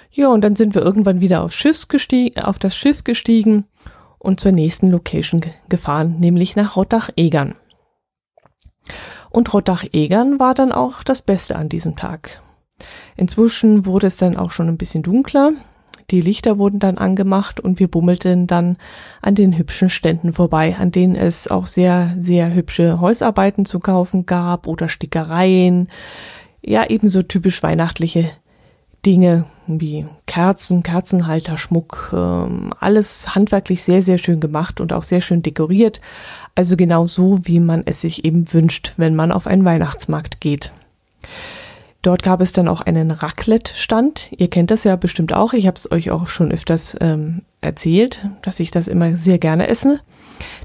Ja, 0.09 0.29
und 0.29 0.41
dann 0.41 0.55
sind 0.55 0.73
wir 0.73 0.81
irgendwann 0.81 1.19
wieder 1.19 1.43
aufs 1.43 1.55
Schiff 1.55 1.87
gestiegen, 1.87 2.39
auf 2.39 2.57
das 2.57 2.75
Schiff 2.75 3.03
gestiegen 3.03 3.65
und 4.17 4.39
zur 4.39 4.53
nächsten 4.53 4.87
Location 4.87 5.41
gefahren, 5.69 6.19
nämlich 6.19 6.55
nach 6.55 6.75
Rottach-Egern. 6.75 7.53
Und 9.29 9.53
Rottach-Egern 9.53 10.39
war 10.39 10.53
dann 10.53 10.71
auch 10.71 11.03
das 11.03 11.21
Beste 11.21 11.57
an 11.57 11.69
diesem 11.69 11.95
Tag. 11.95 12.41
Inzwischen 13.17 13.85
wurde 13.85 14.07
es 14.07 14.17
dann 14.17 14.37
auch 14.37 14.51
schon 14.51 14.67
ein 14.67 14.77
bisschen 14.77 15.03
dunkler. 15.03 15.51
Die 16.11 16.21
Lichter 16.21 16.57
wurden 16.57 16.79
dann 16.79 16.97
angemacht 16.97 17.59
und 17.59 17.79
wir 17.79 17.87
bummelten 17.87 18.47
dann 18.47 18.77
an 19.21 19.35
den 19.35 19.57
hübschen 19.57 19.89
Ständen 19.89 20.33
vorbei, 20.33 20.75
an 20.79 20.91
denen 20.91 21.15
es 21.15 21.47
auch 21.47 21.65
sehr, 21.65 22.13
sehr 22.17 22.53
hübsche 22.53 22.99
Häusarbeiten 22.99 23.65
zu 23.65 23.79
kaufen 23.79 24.25
gab 24.25 24.67
oder 24.67 24.87
Stickereien. 24.87 25.89
Ja, 26.61 26.85
ebenso 26.87 27.23
typisch 27.23 27.61
weihnachtliche 27.63 28.31
Dinge 29.05 29.45
wie 29.67 30.05
Kerzen, 30.25 30.83
Kerzenhalter, 30.83 31.57
Schmuck, 31.57 32.11
ähm, 32.13 32.73
alles 32.79 33.35
handwerklich 33.35 33.83
sehr, 33.83 34.01
sehr 34.01 34.17
schön 34.17 34.39
gemacht 34.39 34.79
und 34.81 34.93
auch 34.93 35.03
sehr 35.03 35.21
schön 35.21 35.41
dekoriert. 35.41 36.01
Also 36.55 36.75
genau 36.77 37.05
so, 37.05 37.39
wie 37.43 37.59
man 37.59 37.83
es 37.85 38.01
sich 38.01 38.25
eben 38.25 38.51
wünscht, 38.53 38.93
wenn 38.97 39.15
man 39.15 39.31
auf 39.31 39.47
einen 39.47 39.65
Weihnachtsmarkt 39.65 40.39
geht. 40.41 40.71
Dort 42.05 42.21
gab 42.21 42.39
es 42.39 42.53
dann 42.53 42.67
auch 42.67 42.81
einen 42.81 43.09
Raclette-Stand. 43.09 44.27
Ihr 44.37 44.47
kennt 44.47 44.69
das 44.69 44.83
ja 44.83 44.95
bestimmt 44.95 45.33
auch. 45.33 45.53
Ich 45.53 45.65
habe 45.65 45.75
es 45.75 45.91
euch 45.91 46.11
auch 46.11 46.27
schon 46.27 46.51
öfters 46.51 46.95
ähm, 47.01 47.41
erzählt, 47.61 48.29
dass 48.43 48.59
ich 48.59 48.69
das 48.69 48.87
immer 48.87 49.17
sehr 49.17 49.39
gerne 49.39 49.67
esse. 49.69 49.99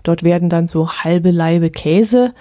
Dort 0.03 0.23
werden 0.23 0.51
dann 0.51 0.69
so 0.69 0.91
halbe 0.91 1.31
Laibe 1.31 1.71
Käse 1.71 2.35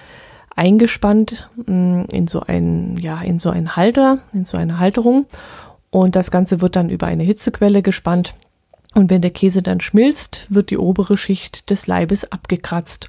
eingespannt 0.53 1.49
mm, 1.65 2.01
in 2.11 2.27
so 2.27 2.41
einen, 2.41 2.97
ja, 2.97 3.21
in 3.21 3.39
so 3.39 3.49
einen 3.51 3.77
Halter, 3.77 4.19
in 4.33 4.43
so 4.43 4.57
eine 4.57 4.79
Halterung. 4.79 5.27
Und 5.91 6.17
das 6.17 6.29
Ganze 6.29 6.59
wird 6.59 6.75
dann 6.75 6.89
über 6.89 7.07
eine 7.07 7.23
Hitzequelle 7.23 7.81
gespannt. 7.81 8.35
Und 8.95 9.09
wenn 9.09 9.21
der 9.21 9.31
Käse 9.31 9.61
dann 9.61 9.79
schmilzt, 9.79 10.53
wird 10.53 10.71
die 10.71 10.77
obere 10.77 11.15
Schicht 11.15 11.69
des 11.69 11.87
Leibes 11.87 12.29
abgekratzt. 12.33 13.07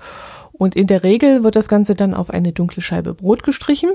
Und 0.53 0.77
in 0.77 0.87
der 0.87 1.03
Regel 1.03 1.43
wird 1.43 1.57
das 1.57 1.67
Ganze 1.67 1.97
dann 1.97 2.15
auf 2.15 2.31
eine 2.31 2.53
dunkle 2.53 2.81
Scheibe 2.81 3.15
Brot 3.15 3.43
gestrichen. 3.43 3.91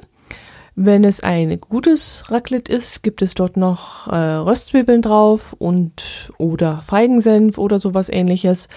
Wenn 0.78 1.06
es 1.06 1.22
ein 1.22 1.58
gutes 1.62 2.26
Raclette 2.30 2.72
ist, 2.72 3.02
gibt 3.02 3.22
es 3.22 3.34
dort 3.34 3.56
noch 3.56 4.10
äh, 4.10 4.18
Röstzwiebeln 4.18 5.02
drauf 5.02 5.56
und 5.58 6.34
oder 6.38 6.82
Feigensenf 6.82 7.58
oder 7.58 7.80
sowas 7.80 8.10
ähnliches. 8.10 8.68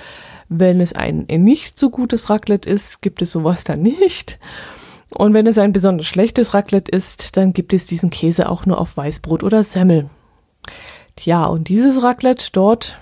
Wenn 0.49 0.81
es 0.81 0.93
ein 0.93 1.27
nicht 1.27 1.77
so 1.77 1.91
gutes 1.91 2.31
Raclette 2.31 2.71
ist, 2.71 3.03
gibt 3.03 3.21
es 3.21 3.33
sowas 3.33 3.65
dann 3.65 3.83
nicht. 3.83 4.39
Und 5.11 5.35
wenn 5.35 5.49
es 5.49 5.59
ein 5.59 5.73
besonders 5.73 6.07
schlechtes 6.07 6.55
Raclette 6.55 6.91
ist, 6.91 7.37
dann 7.37 7.53
gibt 7.53 7.73
es 7.73 7.87
diesen 7.87 8.11
Käse 8.11 8.49
auch 8.49 8.65
nur 8.65 8.81
auf 8.81 8.97
Weißbrot 8.97 9.43
oder 9.43 9.65
Semmel. 9.65 10.09
Tja, 11.17 11.47
und 11.47 11.69
dieses 11.69 12.03
Raclette 12.05 12.51
dort 12.53 13.01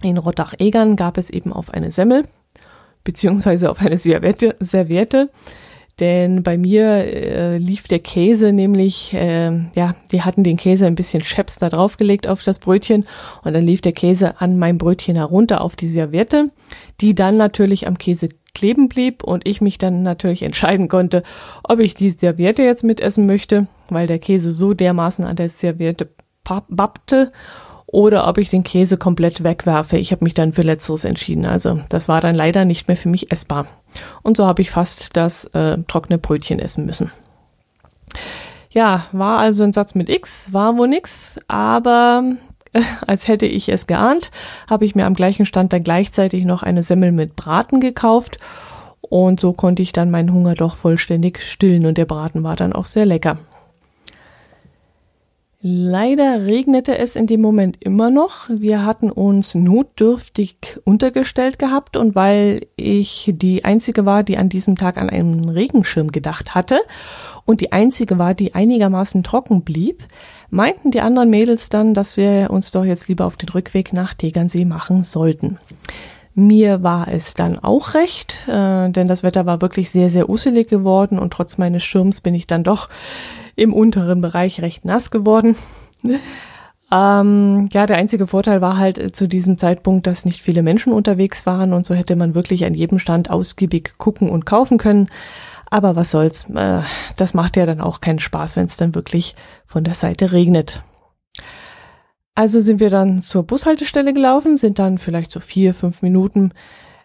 in 0.00 0.16
Rottach-Egern 0.16 0.96
gab 0.96 1.18
es 1.18 1.28
eben 1.28 1.52
auf 1.52 1.70
eine 1.70 1.90
Semmel, 1.90 2.26
beziehungsweise 3.04 3.70
auf 3.70 3.80
eine 3.80 3.98
Serviette, 3.98 4.56
Serviette 4.58 5.28
denn 6.02 6.42
bei 6.42 6.58
mir 6.58 6.84
äh, 6.84 7.58
lief 7.58 7.86
der 7.86 8.00
Käse 8.00 8.52
nämlich, 8.52 9.14
äh, 9.14 9.52
ja, 9.76 9.94
die 10.10 10.22
hatten 10.22 10.42
den 10.42 10.56
Käse 10.56 10.84
ein 10.84 10.96
bisschen 10.96 11.22
scheps 11.22 11.60
da 11.60 11.68
draufgelegt 11.68 12.26
auf 12.26 12.42
das 12.42 12.58
Brötchen 12.58 13.06
und 13.44 13.52
dann 13.52 13.62
lief 13.62 13.82
der 13.82 13.92
Käse 13.92 14.40
an 14.40 14.58
mein 14.58 14.78
Brötchen 14.78 15.14
herunter 15.14 15.60
auf 15.60 15.76
die 15.76 15.86
Serviette, 15.86 16.50
die 17.00 17.14
dann 17.14 17.36
natürlich 17.36 17.86
am 17.86 17.98
Käse 17.98 18.30
kleben 18.52 18.88
blieb 18.88 19.22
und 19.22 19.46
ich 19.46 19.60
mich 19.60 19.78
dann 19.78 20.02
natürlich 20.02 20.42
entscheiden 20.42 20.88
konnte, 20.88 21.22
ob 21.62 21.78
ich 21.78 21.94
die 21.94 22.10
Serviette 22.10 22.64
jetzt 22.64 22.82
mitessen 22.82 23.26
möchte, 23.26 23.68
weil 23.88 24.08
der 24.08 24.18
Käse 24.18 24.52
so 24.52 24.74
dermaßen 24.74 25.24
an 25.24 25.36
der 25.36 25.50
Serviette 25.50 26.08
bappte 26.68 27.30
oder 27.92 28.26
ob 28.26 28.38
ich 28.38 28.48
den 28.50 28.64
Käse 28.64 28.96
komplett 28.96 29.44
wegwerfe. 29.44 29.98
Ich 29.98 30.10
habe 30.10 30.24
mich 30.24 30.34
dann 30.34 30.54
für 30.54 30.62
letzteres 30.62 31.04
entschieden. 31.04 31.44
Also 31.44 31.80
das 31.90 32.08
war 32.08 32.20
dann 32.20 32.34
leider 32.34 32.64
nicht 32.64 32.88
mehr 32.88 32.96
für 32.96 33.10
mich 33.10 33.30
essbar. 33.30 33.66
Und 34.22 34.36
so 34.36 34.46
habe 34.46 34.62
ich 34.62 34.70
fast 34.70 35.16
das 35.16 35.44
äh, 35.52 35.76
trockene 35.86 36.18
Brötchen 36.18 36.58
essen 36.58 36.86
müssen. 36.86 37.12
Ja, 38.70 39.04
war 39.12 39.38
also 39.38 39.62
ein 39.62 39.74
Satz 39.74 39.94
mit 39.94 40.08
X, 40.08 40.54
war 40.54 40.78
wohl 40.78 40.88
nix, 40.88 41.38
aber 41.48 42.24
äh, 42.72 42.80
als 43.06 43.28
hätte 43.28 43.44
ich 43.44 43.68
es 43.68 43.86
geahnt, 43.86 44.30
habe 44.68 44.86
ich 44.86 44.94
mir 44.94 45.04
am 45.04 45.14
gleichen 45.14 45.44
Stand 45.44 45.74
dann 45.74 45.84
gleichzeitig 45.84 46.46
noch 46.46 46.62
eine 46.62 46.82
Semmel 46.82 47.12
mit 47.12 47.36
Braten 47.36 47.80
gekauft 47.80 48.38
und 49.02 49.38
so 49.38 49.52
konnte 49.52 49.82
ich 49.82 49.92
dann 49.92 50.10
meinen 50.10 50.32
Hunger 50.32 50.54
doch 50.54 50.76
vollständig 50.76 51.42
stillen 51.42 51.84
und 51.84 51.98
der 51.98 52.06
Braten 52.06 52.42
war 52.42 52.56
dann 52.56 52.72
auch 52.72 52.86
sehr 52.86 53.04
lecker. 53.04 53.38
Leider 55.64 56.44
regnete 56.44 56.98
es 56.98 57.14
in 57.14 57.28
dem 57.28 57.40
Moment 57.40 57.76
immer 57.78 58.10
noch. 58.10 58.48
Wir 58.48 58.84
hatten 58.84 59.12
uns 59.12 59.54
notdürftig 59.54 60.56
untergestellt 60.82 61.60
gehabt 61.60 61.96
und 61.96 62.16
weil 62.16 62.66
ich 62.74 63.32
die 63.32 63.64
einzige 63.64 64.04
war, 64.04 64.24
die 64.24 64.38
an 64.38 64.48
diesem 64.48 64.74
Tag 64.74 64.98
an 64.98 65.08
einen 65.08 65.48
Regenschirm 65.48 66.10
gedacht 66.10 66.56
hatte 66.56 66.80
und 67.44 67.60
die 67.60 67.70
einzige 67.70 68.18
war, 68.18 68.34
die 68.34 68.56
einigermaßen 68.56 69.22
trocken 69.22 69.62
blieb, 69.62 70.02
meinten 70.50 70.90
die 70.90 71.00
anderen 71.00 71.30
Mädels 71.30 71.68
dann, 71.68 71.94
dass 71.94 72.16
wir 72.16 72.50
uns 72.50 72.72
doch 72.72 72.84
jetzt 72.84 73.06
lieber 73.06 73.24
auf 73.24 73.36
den 73.36 73.48
Rückweg 73.48 73.92
nach 73.92 74.14
Tegernsee 74.14 74.64
machen 74.64 75.02
sollten. 75.02 75.58
Mir 76.34 76.82
war 76.82 77.06
es 77.06 77.34
dann 77.34 77.58
auch 77.58 77.94
recht, 77.94 78.48
äh, 78.48 78.88
denn 78.88 79.06
das 79.06 79.22
Wetter 79.22 79.46
war 79.46 79.60
wirklich 79.60 79.90
sehr, 79.90 80.10
sehr 80.10 80.28
usselig 80.28 80.68
geworden 80.68 81.20
und 81.20 81.32
trotz 81.32 81.56
meines 81.56 81.84
Schirms 81.84 82.20
bin 82.20 82.34
ich 82.34 82.48
dann 82.48 82.64
doch 82.64 82.88
im 83.56 83.72
unteren 83.72 84.20
Bereich 84.20 84.60
recht 84.60 84.84
nass 84.84 85.10
geworden. 85.10 85.56
Ähm, 86.92 87.70
ja, 87.72 87.86
der 87.86 87.96
einzige 87.96 88.26
Vorteil 88.26 88.60
war 88.60 88.76
halt 88.76 88.98
äh, 88.98 89.12
zu 89.12 89.26
diesem 89.26 89.56
Zeitpunkt, 89.56 90.06
dass 90.06 90.26
nicht 90.26 90.42
viele 90.42 90.62
Menschen 90.62 90.92
unterwegs 90.92 91.46
waren 91.46 91.72
und 91.72 91.86
so 91.86 91.94
hätte 91.94 92.16
man 92.16 92.34
wirklich 92.34 92.66
an 92.66 92.74
jedem 92.74 92.98
Stand 92.98 93.30
ausgiebig 93.30 93.94
gucken 93.96 94.28
und 94.28 94.44
kaufen 94.44 94.76
können. 94.76 95.08
Aber 95.70 95.96
was 95.96 96.10
soll's, 96.10 96.50
äh, 96.50 96.82
das 97.16 97.32
macht 97.32 97.56
ja 97.56 97.64
dann 97.64 97.80
auch 97.80 98.02
keinen 98.02 98.18
Spaß, 98.18 98.56
wenn 98.56 98.66
es 98.66 98.76
dann 98.76 98.94
wirklich 98.94 99.34
von 99.64 99.84
der 99.84 99.94
Seite 99.94 100.32
regnet. 100.32 100.82
Also 102.34 102.60
sind 102.60 102.78
wir 102.78 102.90
dann 102.90 103.22
zur 103.22 103.44
Bushaltestelle 103.44 104.12
gelaufen, 104.12 104.58
sind 104.58 104.78
dann 104.78 104.98
vielleicht 104.98 105.32
so 105.32 105.40
vier, 105.40 105.72
fünf 105.72 106.02
Minuten 106.02 106.52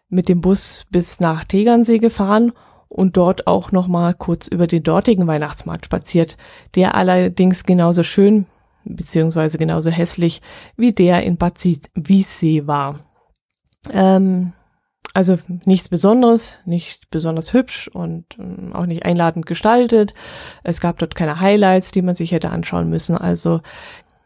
mit 0.10 0.27
dem 0.27 0.42
Bus 0.42 0.86
bis 0.92 1.22
nach 1.22 1.46
Tegernsee 1.46 2.00
gefahren 2.00 2.51
und 2.89 3.17
dort 3.17 3.48
auch 3.48 3.72
noch 3.72 3.88
mal 3.88 4.13
kurz 4.13 4.48
über 4.48 4.67
den 4.67 4.84
dortigen 4.84 5.27
Weihnachtsmarkt 5.27 5.86
spaziert, 5.86 6.38
der 6.75 6.96
allerdings 6.96 7.63
genauso 7.63 8.03
schön 8.03 8.46
beziehungsweise 8.84 9.58
genauso 9.58 9.89
hässlich 9.89 10.41
wie 10.77 10.94
der 10.94 11.24
in 11.24 11.38
Bad 11.38 11.62
Wiessee 11.94 12.67
war. 12.67 13.01
Ähm, 13.91 14.53
also 15.13 15.38
nichts 15.65 15.89
Besonderes, 15.89 16.62
nicht 16.65 17.10
besonders 17.10 17.51
hübsch 17.51 17.89
und 17.89 18.25
ähm, 18.39 18.72
auch 18.74 18.86
nicht 18.86 19.03
einladend 19.03 19.46
gestaltet. 19.46 20.13
Es 20.63 20.79
gab 20.79 21.00
dort 21.00 21.15
keine 21.15 21.39
Highlights, 21.41 21.91
die 21.91 22.01
man 22.01 22.15
sich 22.15 22.32
hätte 22.32 22.51
anschauen 22.51 22.89
müssen. 22.89 23.17
Also 23.17 23.62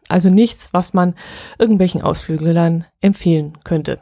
also 0.08 0.28
nichts, 0.28 0.74
was 0.74 0.92
man 0.92 1.14
irgendwelchen 1.58 2.02
Ausflüglern 2.02 2.84
empfehlen 3.00 3.58
könnte. 3.64 4.00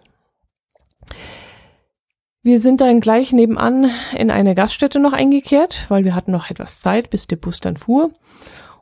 Wir 2.43 2.59
sind 2.59 2.81
dann 2.81 3.01
gleich 3.01 3.35
nebenan 3.35 3.91
in 4.17 4.31
eine 4.31 4.55
Gaststätte 4.55 4.99
noch 4.99 5.13
eingekehrt, 5.13 5.85
weil 5.89 6.05
wir 6.05 6.15
hatten 6.15 6.33
noch 6.33 6.49
etwas 6.49 6.81
Zeit, 6.81 7.11
bis 7.11 7.27
der 7.27 7.37
Bus 7.37 7.61
dann 7.61 7.77
fuhr. 7.77 8.13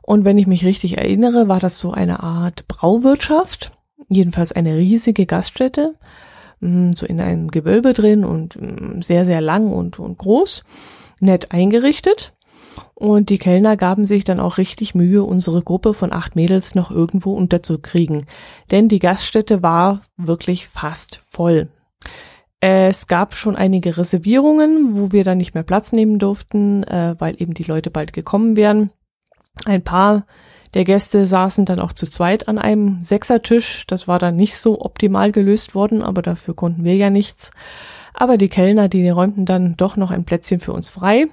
Und 0.01 0.23
wenn 0.23 0.37
ich 0.37 0.47
mich 0.47 0.63
richtig 0.63 0.97
erinnere, 0.97 1.49
war 1.49 1.59
das 1.59 1.77
so 1.77 1.91
eine 1.91 2.23
Art 2.23 2.69
Brauwirtschaft, 2.69 3.73
jedenfalls 4.07 4.53
eine 4.53 4.77
riesige 4.77 5.25
Gaststätte, 5.25 5.95
mm, 6.61 6.93
so 6.93 7.05
in 7.05 7.19
einem 7.19 7.51
Gewölbe 7.51 7.91
drin 7.91 8.23
und 8.23 8.55
mm, 8.55 9.01
sehr, 9.01 9.25
sehr 9.25 9.41
lang 9.41 9.73
und, 9.73 9.99
und 9.99 10.17
groß, 10.17 10.63
nett 11.19 11.51
eingerichtet. 11.51 12.33
Und 12.93 13.29
die 13.29 13.39
Kellner 13.39 13.75
gaben 13.75 14.05
sich 14.05 14.23
dann 14.23 14.39
auch 14.39 14.57
richtig 14.57 14.95
Mühe, 14.95 15.21
unsere 15.21 15.63
Gruppe 15.63 15.93
von 15.93 16.13
acht 16.13 16.37
Mädels 16.37 16.75
noch 16.75 16.91
irgendwo 16.91 17.33
unterzukriegen. 17.33 18.25
Denn 18.71 18.87
die 18.87 18.99
Gaststätte 18.99 19.61
war 19.61 19.99
wirklich 20.15 20.65
fast 20.69 21.21
voll. 21.27 21.67
Es 22.61 23.07
gab 23.07 23.35
schon 23.35 23.55
einige 23.55 23.97
Reservierungen, 23.97 24.97
wo 24.97 25.11
wir 25.13 25.23
dann 25.23 25.37
nicht 25.37 25.53
mehr 25.53 25.63
Platz 25.63 25.93
nehmen 25.93 26.19
durften, 26.19 26.83
äh, 26.83 27.15
weil 27.17 27.41
eben 27.41 27.53
die 27.53 27.63
Leute 27.63 27.89
bald 27.89 28.11
gekommen 28.11 28.57
wären. 28.57 28.91
Ein 29.65 29.83
paar 29.83 30.25
der 30.73 30.83
Gäste 30.83 31.25
saßen 31.25 31.65
dann 31.65 31.79
auch 31.79 31.93
zu 31.93 32.05
zweit 32.05 32.47
an 32.47 32.57
einem 32.57 33.01
Sechsertisch. 33.01 33.85
Das 33.87 34.07
war 34.07 34.19
dann 34.19 34.35
nicht 34.35 34.57
so 34.57 34.81
optimal 34.81 35.31
gelöst 35.31 35.73
worden, 35.73 36.03
aber 36.03 36.21
dafür 36.21 36.53
konnten 36.53 36.83
wir 36.83 36.95
ja 36.95 37.09
nichts. 37.09 37.51
Aber 38.13 38.37
die 38.37 38.49
Kellner, 38.49 38.89
die 38.89 39.07
räumten 39.09 39.45
dann 39.45 39.75
doch 39.77 39.95
noch 39.95 40.11
ein 40.11 40.25
Plätzchen 40.25 40.59
für 40.59 40.73
uns 40.73 40.89
frei, 40.89 41.27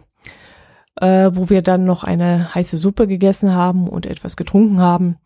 äh, 1.00 1.30
wo 1.32 1.50
wir 1.50 1.60
dann 1.60 1.84
noch 1.84 2.04
eine 2.04 2.54
heiße 2.54 2.78
Suppe 2.78 3.08
gegessen 3.08 3.52
haben 3.52 3.88
und 3.88 4.06
etwas 4.06 4.36
getrunken 4.36 4.78
haben, 4.78 5.16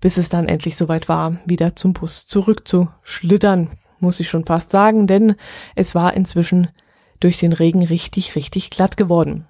bis 0.00 0.16
es 0.16 0.30
dann 0.30 0.48
endlich 0.48 0.76
soweit 0.76 1.08
war, 1.08 1.38
wieder 1.44 1.76
zum 1.76 1.92
Bus 1.92 2.26
zurückzuschlittern 2.26 3.68
muss 4.00 4.20
ich 4.20 4.28
schon 4.28 4.44
fast 4.44 4.70
sagen, 4.70 5.06
denn 5.06 5.34
es 5.74 5.94
war 5.94 6.14
inzwischen 6.14 6.68
durch 7.20 7.36
den 7.36 7.52
Regen 7.52 7.84
richtig, 7.84 8.34
richtig 8.34 8.70
glatt 8.70 8.96
geworden. 8.96 9.46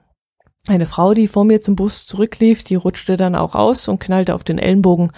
Eine 0.66 0.86
Frau, 0.86 1.14
die 1.14 1.26
vor 1.26 1.44
mir 1.44 1.60
zum 1.60 1.74
Bus 1.74 2.06
zurücklief, 2.06 2.62
die 2.62 2.74
rutschte 2.74 3.16
dann 3.16 3.34
auch 3.34 3.54
aus 3.54 3.88
und 3.88 3.98
knallte 3.98 4.34
auf 4.34 4.44
den 4.44 4.58
Ellenbogen. 4.58 5.12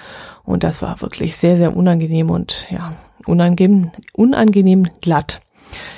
Und 0.44 0.62
das 0.62 0.82
war 0.82 1.00
wirklich 1.00 1.36
sehr, 1.36 1.56
sehr 1.56 1.76
unangenehm 1.76 2.30
und 2.30 2.68
ja, 2.70 2.96
unangenehm, 3.26 3.90
unangenehm 4.12 4.86
glatt. 5.00 5.40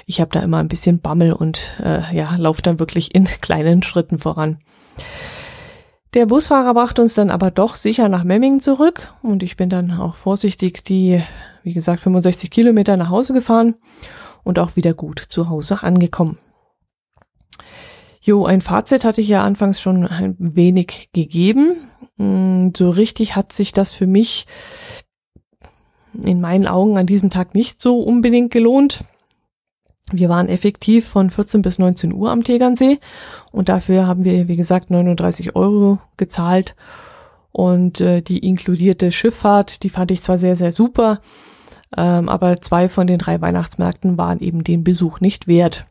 Ich 0.06 0.20
habe 0.20 0.30
da 0.30 0.40
immer 0.40 0.58
ein 0.58 0.68
bisschen 0.68 1.00
Bammel 1.00 1.32
und 1.32 1.74
äh, 1.82 2.16
ja, 2.16 2.36
laufe 2.36 2.62
dann 2.62 2.78
wirklich 2.78 3.14
in 3.14 3.24
kleinen 3.40 3.82
Schritten 3.82 4.18
voran. 4.18 4.58
Der 6.14 6.26
Busfahrer 6.26 6.74
brachte 6.74 7.02
uns 7.02 7.14
dann 7.14 7.30
aber 7.30 7.50
doch 7.50 7.74
sicher 7.74 8.08
nach 8.08 8.22
Memmingen 8.22 8.60
zurück 8.60 9.12
und 9.22 9.42
ich 9.42 9.56
bin 9.56 9.68
dann 9.68 9.90
auch 9.90 10.14
vorsichtig 10.14 10.84
die 10.84 11.22
wie 11.64 11.72
gesagt, 11.72 12.00
65 12.00 12.50
Kilometer 12.50 12.96
nach 12.96 13.10
Hause 13.10 13.32
gefahren 13.32 13.74
und 14.44 14.58
auch 14.58 14.76
wieder 14.76 14.94
gut 14.94 15.18
zu 15.18 15.48
Hause 15.48 15.82
angekommen. 15.82 16.38
Jo, 18.20 18.46
ein 18.46 18.60
Fazit 18.60 19.04
hatte 19.04 19.20
ich 19.20 19.28
ja 19.28 19.42
anfangs 19.42 19.80
schon 19.80 20.06
ein 20.06 20.36
wenig 20.38 21.10
gegeben. 21.12 21.90
Mm, 22.16 22.68
so 22.76 22.90
richtig 22.90 23.36
hat 23.36 23.52
sich 23.52 23.72
das 23.72 23.92
für 23.92 24.06
mich 24.06 24.46
in 26.22 26.40
meinen 26.40 26.66
Augen 26.66 26.96
an 26.96 27.06
diesem 27.06 27.30
Tag 27.30 27.54
nicht 27.54 27.80
so 27.80 28.00
unbedingt 28.00 28.52
gelohnt. 28.52 29.04
Wir 30.12 30.28
waren 30.28 30.48
effektiv 30.48 31.06
von 31.06 31.30
14 31.30 31.62
bis 31.62 31.78
19 31.78 32.12
Uhr 32.12 32.30
am 32.30 32.44
Tegernsee 32.44 32.98
und 33.52 33.68
dafür 33.68 34.06
haben 34.06 34.24
wir, 34.24 34.48
wie 34.48 34.56
gesagt, 34.56 34.90
39 34.90 35.56
Euro 35.56 35.98
gezahlt. 36.16 36.76
Und 37.52 38.00
äh, 38.00 38.20
die 38.20 38.38
inkludierte 38.38 39.12
Schifffahrt, 39.12 39.82
die 39.82 39.88
fand 39.88 40.10
ich 40.10 40.22
zwar 40.22 40.38
sehr, 40.38 40.56
sehr 40.56 40.72
super, 40.72 41.20
ähm, 41.96 42.28
aber 42.28 42.60
zwei 42.60 42.88
von 42.88 43.06
den 43.06 43.18
drei 43.18 43.40
Weihnachtsmärkten 43.40 44.18
waren 44.18 44.40
eben 44.40 44.64
den 44.64 44.84
Besuch 44.84 45.20
nicht 45.20 45.46
wert. 45.46 45.86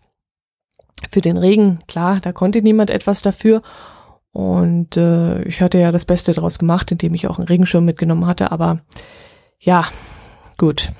Für 1.09 1.21
den 1.21 1.37
Regen, 1.37 1.79
klar, 1.87 2.19
da 2.21 2.31
konnte 2.31 2.61
niemand 2.61 2.89
etwas 2.89 3.21
dafür. 3.21 3.61
Und 4.31 4.97
äh, 4.97 5.43
ich 5.43 5.61
hatte 5.61 5.77
ja 5.77 5.91
das 5.91 6.05
Beste 6.05 6.33
daraus 6.33 6.57
gemacht, 6.57 6.91
indem 6.91 7.13
ich 7.13 7.27
auch 7.27 7.37
einen 7.37 7.47
Regenschirm 7.47 7.85
mitgenommen 7.85 8.25
hatte. 8.25 8.51
Aber 8.51 8.79
ja, 9.59 9.85
gut, 10.57 10.91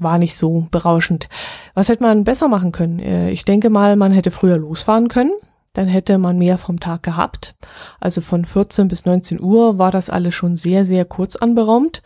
war 0.00 0.18
nicht 0.18 0.34
so 0.34 0.66
berauschend. 0.70 1.28
Was 1.74 1.88
hätte 1.88 2.02
man 2.02 2.24
besser 2.24 2.48
machen 2.48 2.72
können? 2.72 2.98
Äh, 2.98 3.30
ich 3.30 3.44
denke 3.44 3.70
mal, 3.70 3.96
man 3.96 4.12
hätte 4.12 4.30
früher 4.30 4.58
losfahren 4.58 5.08
können. 5.08 5.32
Dann 5.72 5.86
hätte 5.86 6.18
man 6.18 6.36
mehr 6.36 6.58
vom 6.58 6.80
Tag 6.80 7.04
gehabt. 7.04 7.54
Also 8.00 8.20
von 8.20 8.44
14 8.44 8.88
bis 8.88 9.06
19 9.06 9.40
Uhr 9.40 9.78
war 9.78 9.92
das 9.92 10.10
alles 10.10 10.34
schon 10.34 10.56
sehr, 10.56 10.84
sehr 10.84 11.04
kurz 11.04 11.36
anberaumt. 11.36 12.02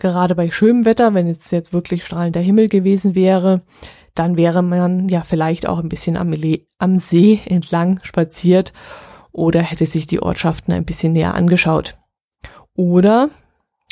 Gerade 0.00 0.34
bei 0.34 0.50
schönem 0.50 0.84
Wetter, 0.84 1.14
wenn 1.14 1.28
es 1.28 1.50
jetzt 1.50 1.72
wirklich 1.72 2.04
strahlender 2.04 2.40
Himmel 2.40 2.68
gewesen 2.68 3.14
wäre, 3.14 3.62
dann 4.14 4.36
wäre 4.36 4.62
man 4.62 5.08
ja 5.08 5.22
vielleicht 5.22 5.68
auch 5.68 5.78
ein 5.78 5.88
bisschen 5.88 6.16
am, 6.16 6.34
am 6.78 6.96
See 6.96 7.40
entlang 7.44 8.00
spaziert 8.02 8.72
oder 9.30 9.62
hätte 9.62 9.86
sich 9.86 10.06
die 10.06 10.20
Ortschaften 10.20 10.72
ein 10.72 10.84
bisschen 10.84 11.12
näher 11.12 11.34
angeschaut. 11.34 11.96
Oder 12.74 13.30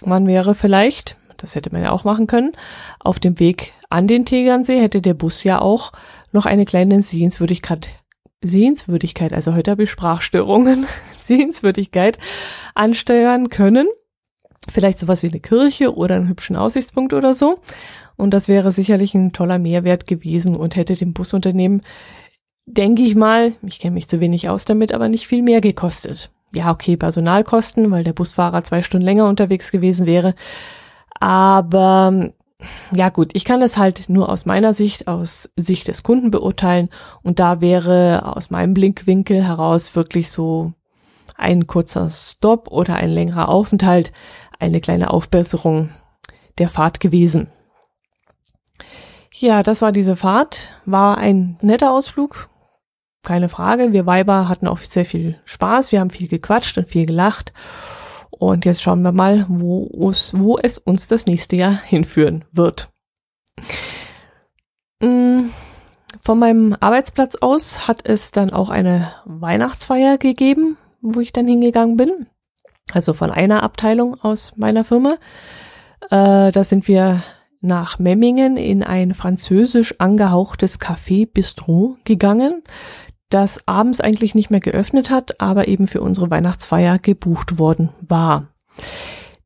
man 0.05 0.27
wäre 0.27 0.55
vielleicht, 0.55 1.17
das 1.37 1.55
hätte 1.55 1.71
man 1.73 1.83
ja 1.83 1.93
auch 1.93 2.05
machen 2.05 2.27
können, 2.27 2.53
auf 2.99 3.21
dem 3.21 3.39
Weg 3.39 3.75
an 3.91 4.07
den 4.07 4.25
Tegernsee 4.25 4.81
hätte 4.81 5.01
der 5.01 5.15
Bus 5.15 5.45
ja 5.45 5.61
auch 5.61 5.93
noch 6.33 6.47
eine 6.47 6.65
kleine 6.65 7.01
Sehenswürdigkeit, 7.03 7.91
Sehenswürdigkeit, 8.43 9.33
also 9.33 9.55
heute 9.55 9.73
habe 9.73 9.85
ich 9.85 9.91
Sprachstörungen, 9.91 10.87
Sehenswürdigkeit 11.19 12.19
ansteuern 12.75 13.49
können. 13.49 13.89
Vielleicht 14.69 14.99
sowas 14.99 15.23
wie 15.23 15.29
eine 15.29 15.41
Kirche 15.41 15.95
oder 15.95 16.17
einen 16.17 16.29
hübschen 16.29 16.57
Aussichtspunkt 16.57 17.15
oder 17.15 17.35
so. 17.35 17.59
Und 18.17 18.33
das 18.35 18.49
wäre 18.49 18.73
sicherlich 18.73 19.15
ein 19.15 19.33
toller 19.33 19.59
Mehrwert 19.59 20.07
gewesen 20.07 20.57
und 20.57 20.77
hätte 20.77 20.95
dem 20.95 21.13
Busunternehmen 21.13 21.83
denke 22.69 23.03
ich 23.03 23.15
mal, 23.15 23.55
ich 23.63 23.79
kenne 23.79 23.95
mich 23.95 24.09
zu 24.09 24.21
wenig 24.21 24.49
aus 24.49 24.65
damit, 24.65 24.93
aber 24.93 25.09
nicht 25.09 25.27
viel 25.27 25.43
mehr 25.43 25.61
gekostet. 25.61 26.31
Ja, 26.53 26.71
okay, 26.71 26.97
Personalkosten, 26.97 27.91
weil 27.91 28.05
der 28.05 28.13
Busfahrer 28.13 28.63
zwei 28.65 28.83
Stunden 28.83 29.05
länger 29.05 29.27
unterwegs 29.27 29.71
gewesen 29.71 30.07
wäre. 30.07 30.35
Aber 31.19 32.31
ja 32.93 33.09
gut, 33.09 33.31
ich 33.35 33.45
kann 33.45 33.63
es 33.63 33.77
halt 33.77 34.09
nur 34.09 34.29
aus 34.29 34.47
meiner 34.47 34.73
Sicht, 34.73 35.09
aus 35.09 35.51
Sicht 35.57 35.89
des 35.89 36.03
Kunden 36.03 36.31
beurteilen. 36.31 36.89
Und 37.23 37.39
da 37.39 37.61
wäre 37.61 38.37
aus 38.37 38.51
meinem 38.51 38.75
Blinkwinkel 38.75 39.45
heraus 39.45 39.95
wirklich 39.95 40.31
so 40.31 40.73
ein 41.37 41.67
kurzer 41.67 42.11
Stop 42.11 42.69
oder 42.71 42.97
ein 42.97 43.11
längerer 43.11 43.49
Aufenthalt 43.49 44.13
eine 44.59 44.81
kleine 44.81 45.11
Aufbesserung 45.11 45.91
der 46.59 46.69
Fahrt 46.69 47.01
gewesen. 47.01 47.49
Ja, 49.33 49.63
das 49.63 49.83
war 49.83 49.93
diese 49.93 50.17
Fahrt. 50.17 50.81
War 50.85 51.19
ein 51.19 51.59
netter 51.61 51.93
Ausflug, 51.93 52.49
keine 53.23 53.49
Frage. 53.49 53.93
Wir 53.93 54.07
Weiber 54.07 54.49
hatten 54.49 54.67
auch 54.67 54.79
sehr 54.79 55.05
viel 55.05 55.39
Spaß. 55.45 55.93
Wir 55.93 56.01
haben 56.01 56.11
viel 56.11 56.29
gequatscht 56.29 56.79
und 56.79 56.89
viel 56.89 57.07
gelacht. 57.07 57.53
Und 58.31 58.65
jetzt 58.65 58.83
schauen 58.83 59.03
wir 59.03 59.13
mal, 59.13 59.47
wo 59.49 60.09
es, 60.11 60.39
wo 60.39 60.59
es 60.59 60.79
uns 60.79 61.09
das 61.09 61.27
nächste 61.27 61.57
Jahr 61.57 61.73
hinführen 61.85 62.45
wird. 62.53 62.91
Mm, 65.01 65.51
von 66.25 66.39
meinem 66.39 66.77
Arbeitsplatz 66.79 67.37
aus 67.37 67.87
hat 67.87 68.07
es 68.09 68.31
dann 68.31 68.51
auch 68.51 68.71
eine 68.71 69.13
Weihnachtsfeier 69.25 70.19
gegeben, 70.19 70.77
wo 71.01 71.21
ich 71.21 71.33
dann 71.33 71.47
hingegangen 71.47 71.97
bin. 71.97 72.27
Also 72.93 73.13
von 73.13 73.31
einer 73.31 73.63
Abteilung 73.63 74.15
aus 74.21 74.55
meiner 74.57 74.85
Firma. 74.85 75.17
Äh, 76.11 76.53
da 76.53 76.65
sind 76.65 76.89
wir 76.89 77.23
nach 77.61 77.99
Memmingen 77.99 78.57
in 78.57 78.83
ein 78.83 79.15
französisch 79.15 79.99
angehauchtes 79.99 80.81
Café 80.81 81.29
Bistro 81.31 81.97
gegangen 82.05 82.63
das 83.31 83.61
abends 83.67 84.01
eigentlich 84.01 84.35
nicht 84.35 84.51
mehr 84.51 84.61
geöffnet 84.61 85.11
hat, 85.11 85.41
aber 85.41 85.69
eben 85.69 85.87
für 85.87 86.01
unsere 86.01 86.31
Weihnachtsfeier 86.31 86.99
gebucht 86.99 87.59
worden 87.59 87.91
war. 88.01 88.49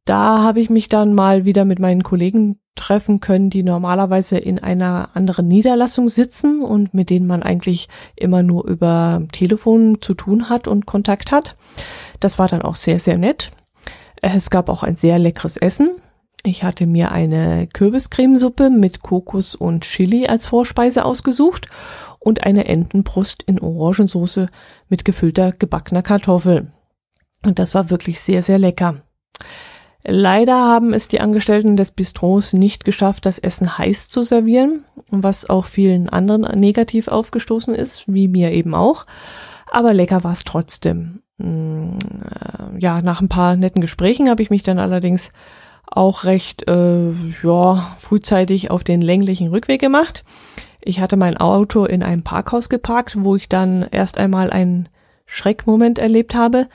Da 0.05 0.43
habe 0.43 0.61
ich 0.61 0.69
mich 0.69 0.88
dann 0.88 1.15
mal 1.15 1.45
wieder 1.45 1.65
mit 1.65 1.79
meinen 1.79 2.03
Kollegen 2.03 2.59
treffen 2.75 3.21
können, 3.21 3.51
die 3.51 3.62
normalerweise 3.62 4.38
in 4.38 4.59
einer 4.59 5.11
anderen 5.15 5.47
Niederlassung 5.47 6.09
sitzen 6.09 6.62
und 6.62 6.95
mit 6.95 7.11
denen 7.11 7.27
man 7.27 7.43
eigentlich 7.43 7.88
immer 8.17 8.43
nur 8.43 8.67
über 8.67 9.23
Telefon 9.31 10.01
zu 10.01 10.15
tun 10.15 10.49
hat 10.49 10.67
und 10.67 10.87
Kontakt 10.87 11.31
hat. 11.31 11.57
Das 12.19 12.38
war 12.38 12.49
dann 12.49 12.62
auch 12.62 12.75
sehr, 12.75 12.99
sehr 12.99 13.19
nett. 13.19 13.51
Es 14.21 14.51
gab 14.51 14.69
auch 14.69 14.83
ein 14.83 14.97
sehr 14.97 15.19
leckeres 15.19 15.57
Essen. 15.57 15.91
Ich 16.45 16.65
hatte 16.65 16.87
mir 16.87 17.12
eine 17.12 17.69
Kürbiscremesuppe 17.69 18.71
mit 18.71 19.03
Kokos 19.03 19.55
und 19.55 19.85
Chili 19.85 20.27
als 20.27 20.47
Vorspeise 20.47 21.05
ausgesucht 21.05 21.69
und 22.19 22.45
eine 22.45 22.67
Entenbrust 22.67 23.43
in 23.45 23.61
Orangensauce 23.61 24.47
mit 24.88 25.05
gefüllter 25.05 25.53
gebackener 25.53 26.03
Kartoffel. 26.03 26.73
Und 27.45 27.59
das 27.59 27.75
war 27.75 27.91
wirklich 27.91 28.21
sehr, 28.21 28.43
sehr 28.43 28.59
lecker. 28.59 29.03
Leider 30.05 30.57
haben 30.57 30.93
es 30.93 31.07
die 31.09 31.21
Angestellten 31.21 31.77
des 31.77 31.93
Bistros 31.93 32.53
nicht 32.53 32.85
geschafft, 32.85 33.25
das 33.25 33.38
Essen 33.38 33.79
heiß 33.79 34.09
zu 34.09 34.23
servieren, 34.23 34.85
was 35.11 35.49
auch 35.49 35.65
vielen 35.65 36.09
anderen 36.09 36.43
negativ 36.59 37.09
aufgestoßen 37.09 37.75
ist, 37.75 38.12
wie 38.12 38.27
mir 38.27 38.51
eben 38.51 38.75
auch. 38.75 39.05
Aber 39.71 39.95
lecker 39.95 40.25
war 40.25 40.33
es 40.33 40.45
trotzdem. 40.45 41.23
Mm, 41.38 41.93
äh, 41.95 42.81
ja, 42.81 43.01
nach 43.01 43.21
ein 43.21 43.29
paar 43.29 43.57
netten 43.57 43.81
Gesprächen 43.81 44.29
habe 44.29 44.43
ich 44.43 44.51
mich 44.51 44.65
dann 44.65 44.79
allerdings 44.79 45.31
auch 45.87 46.25
recht 46.25 46.69
äh, 46.69 47.12
ja, 47.43 47.95
frühzeitig 47.97 48.71
auf 48.71 48.83
den 48.83 49.03
länglichen 49.03 49.49
Rückweg 49.49 49.81
gemacht. 49.81 50.25
Ich 50.81 51.01
hatte 51.01 51.17
mein 51.17 51.37
Auto 51.37 51.85
in 51.85 52.03
einem 52.03 52.25
Parkhaus 52.25 52.69
geparkt, 52.69 53.23
wo 53.23 53.37
ich 53.37 53.49
dann 53.49 53.87
erst 53.91 54.19
einmal 54.19 54.51
einen 54.51 54.88
Schreckmoment 55.27 55.99
erlebt 55.99 56.35
habe, 56.35 56.67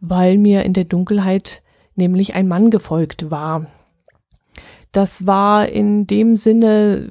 weil 0.00 0.36
mir 0.36 0.64
in 0.64 0.72
der 0.72 0.84
Dunkelheit 0.84 1.61
nämlich 1.94 2.34
ein 2.34 2.48
Mann 2.48 2.70
gefolgt 2.70 3.30
war. 3.30 3.66
Das 4.92 5.26
war 5.26 5.68
in 5.68 6.06
dem 6.06 6.36
Sinne, 6.36 7.08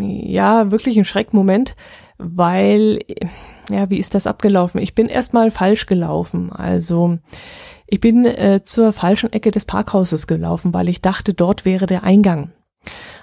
ja, 0.00 0.70
wirklich 0.70 0.96
ein 0.96 1.04
Schreckmoment, 1.04 1.74
weil, 2.16 3.00
ja, 3.70 3.90
wie 3.90 3.98
ist 3.98 4.14
das 4.14 4.28
abgelaufen? 4.28 4.80
Ich 4.80 4.94
bin 4.94 5.08
erstmal 5.08 5.50
falsch 5.50 5.86
gelaufen. 5.86 6.52
Also, 6.52 7.18
ich 7.86 8.00
bin 8.00 8.24
äh, 8.24 8.62
zur 8.62 8.92
falschen 8.92 9.32
Ecke 9.32 9.50
des 9.50 9.64
Parkhauses 9.64 10.26
gelaufen, 10.26 10.72
weil 10.72 10.88
ich 10.88 11.02
dachte, 11.02 11.34
dort 11.34 11.64
wäre 11.64 11.86
der 11.86 12.04
Eingang. 12.04 12.52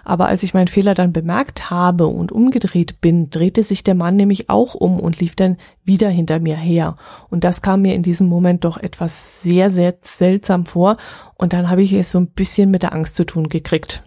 Aber 0.03 0.27
als 0.27 0.43
ich 0.43 0.53
meinen 0.53 0.67
Fehler 0.67 0.93
dann 0.93 1.13
bemerkt 1.13 1.69
habe 1.69 2.07
und 2.07 2.31
umgedreht 2.31 3.01
bin, 3.01 3.29
drehte 3.29 3.63
sich 3.63 3.83
der 3.83 3.95
Mann 3.95 4.15
nämlich 4.15 4.49
auch 4.49 4.75
um 4.75 4.99
und 4.99 5.19
lief 5.19 5.35
dann 5.35 5.57
wieder 5.83 6.09
hinter 6.09 6.39
mir 6.39 6.55
her. 6.55 6.95
Und 7.29 7.43
das 7.43 7.61
kam 7.61 7.81
mir 7.81 7.95
in 7.95 8.03
diesem 8.03 8.27
Moment 8.27 8.63
doch 8.63 8.77
etwas 8.77 9.41
sehr, 9.41 9.69
sehr 9.69 9.95
seltsam 10.01 10.65
vor. 10.65 10.97
Und 11.35 11.53
dann 11.53 11.69
habe 11.69 11.81
ich 11.81 11.93
es 11.93 12.11
so 12.11 12.19
ein 12.19 12.27
bisschen 12.27 12.71
mit 12.71 12.83
der 12.83 12.93
Angst 12.93 13.15
zu 13.15 13.25
tun 13.25 13.49
gekriegt. 13.49 14.03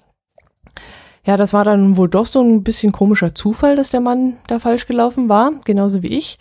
Ja, 1.25 1.37
das 1.37 1.53
war 1.53 1.65
dann 1.65 1.97
wohl 1.97 2.09
doch 2.09 2.27
so 2.27 2.43
ein 2.43 2.63
bisschen 2.63 2.93
komischer 2.93 3.35
Zufall, 3.35 3.77
dass 3.77 3.89
der 3.89 4.01
Mann 4.01 4.37
da 4.47 4.59
falsch 4.59 4.87
gelaufen 4.87 5.29
war, 5.29 5.53
genauso 5.65 6.03
wie 6.03 6.09
ich. 6.09 6.39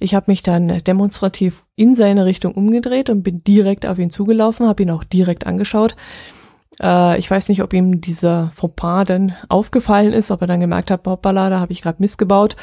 Ich 0.00 0.14
habe 0.14 0.30
mich 0.30 0.42
dann 0.42 0.78
demonstrativ 0.84 1.64
in 1.74 1.94
seine 1.94 2.24
Richtung 2.24 2.54
umgedreht 2.54 3.10
und 3.10 3.22
bin 3.22 3.42
direkt 3.42 3.86
auf 3.86 3.98
ihn 3.98 4.10
zugelaufen, 4.10 4.68
habe 4.68 4.82
ihn 4.82 4.90
auch 4.90 5.02
direkt 5.02 5.46
angeschaut. 5.46 5.96
Äh, 6.82 7.18
ich 7.18 7.30
weiß 7.30 7.48
nicht, 7.48 7.62
ob 7.62 7.72
ihm 7.72 8.00
dieser 8.00 8.50
Fauxpas 8.50 9.04
dann 9.04 9.34
aufgefallen 9.48 10.12
ist, 10.12 10.30
ob 10.30 10.40
er 10.40 10.46
dann 10.46 10.60
gemerkt 10.60 10.90
hat, 10.90 11.06
hoppala, 11.06 11.50
da 11.50 11.60
habe 11.60 11.72
ich 11.72 11.82
gerade 11.82 12.00
missgebaut. 12.00 12.56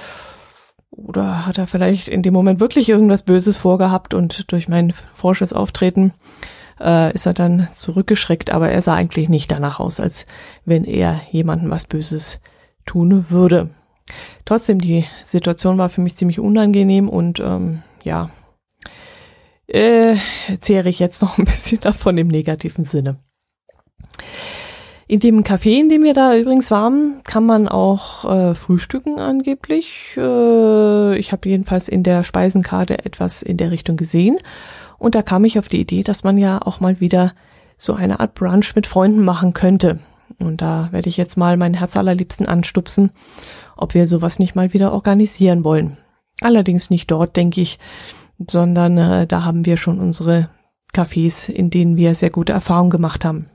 Oder 0.91 1.45
hat 1.45 1.57
er 1.57 1.67
vielleicht 1.67 2.07
in 2.07 2.21
dem 2.21 2.33
Moment 2.33 2.59
wirklich 2.59 2.87
irgendwas 2.87 3.23
Böses 3.23 3.57
vorgehabt 3.57 4.13
und 4.13 4.51
durch 4.51 4.69
mein 4.69 4.93
forsches 5.13 5.51
Auftreten 5.51 6.13
äh, 6.79 7.13
ist 7.13 7.25
er 7.25 7.33
dann 7.33 7.67
zurückgeschreckt, 7.75 8.49
aber 8.49 8.69
er 8.69 8.81
sah 8.81 8.95
eigentlich 8.95 9.27
nicht 9.27 9.51
danach 9.51 9.79
aus, 9.79 9.99
als 9.99 10.25
wenn 10.63 10.85
er 10.85 11.21
jemandem 11.31 11.69
was 11.69 11.85
Böses 11.85 12.39
tun 12.85 13.29
würde. 13.29 13.71
Trotzdem, 14.45 14.79
die 14.79 15.05
Situation 15.23 15.77
war 15.77 15.89
für 15.89 16.01
mich 16.01 16.15
ziemlich 16.15 16.39
unangenehm 16.39 17.09
und 17.09 17.39
ähm, 17.39 17.81
ja, 18.03 18.29
äh, 19.67 20.15
zehre 20.59 20.89
ich 20.89 20.99
jetzt 20.99 21.21
noch 21.21 21.37
ein 21.37 21.45
bisschen 21.45 21.81
davon 21.81 22.17
im 22.17 22.27
negativen 22.27 22.85
Sinne. 22.85 23.17
In 25.07 25.19
dem 25.19 25.43
Café, 25.43 25.79
in 25.79 25.89
dem 25.89 26.03
wir 26.03 26.15
da 26.15 26.35
übrigens 26.35 26.71
waren, 26.71 27.21
kann 27.23 27.45
man 27.45 27.67
auch 27.67 28.25
äh, 28.25 28.55
frühstücken 28.55 29.19
angeblich. 29.19 30.15
Äh, 30.17 31.17
ich 31.17 31.31
habe 31.31 31.47
jedenfalls 31.47 31.87
in 31.87 32.01
der 32.01 32.23
Speisenkarte 32.23 33.05
etwas 33.05 33.43
in 33.43 33.57
der 33.57 33.69
Richtung 33.69 33.97
gesehen. 33.97 34.37
Und 34.97 35.13
da 35.13 35.21
kam 35.21 35.45
ich 35.45 35.59
auf 35.59 35.69
die 35.69 35.79
Idee, 35.79 36.01
dass 36.01 36.23
man 36.23 36.39
ja 36.39 36.59
auch 36.59 36.79
mal 36.79 36.99
wieder 36.99 37.33
so 37.77 37.93
eine 37.93 38.19
Art 38.19 38.33
Brunch 38.33 38.75
mit 38.75 38.87
Freunden 38.87 39.23
machen 39.23 39.53
könnte. 39.53 39.99
Und 40.39 40.63
da 40.63 40.89
werde 40.91 41.07
ich 41.07 41.17
jetzt 41.17 41.37
mal 41.37 41.55
meinen 41.55 41.75
Herz 41.75 41.97
allerliebsten 41.97 42.47
anstupsen, 42.47 43.11
ob 43.77 43.93
wir 43.93 44.07
sowas 44.07 44.39
nicht 44.39 44.55
mal 44.55 44.73
wieder 44.73 44.91
organisieren 44.91 45.63
wollen. 45.63 45.97
Allerdings 46.41 46.89
nicht 46.89 47.11
dort, 47.11 47.35
denke 47.35 47.61
ich, 47.61 47.77
sondern 48.39 48.97
äh, 48.97 49.27
da 49.27 49.45
haben 49.45 49.65
wir 49.67 49.77
schon 49.77 49.99
unsere 49.99 50.49
Cafés, 50.93 51.49
in 51.49 51.69
denen 51.69 51.95
wir 51.95 52.15
sehr 52.15 52.31
gute 52.31 52.53
Erfahrungen 52.53 52.89
gemacht 52.89 53.23
haben. 53.23 53.49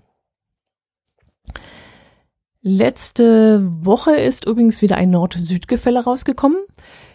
Letzte 2.63 3.71
Woche 3.79 4.13
ist 4.17 4.47
übrigens 4.47 4.83
wieder 4.83 4.97
ein 4.97 5.11
Nord-Süd-Gefälle 5.11 6.05
rausgekommen. 6.05 6.59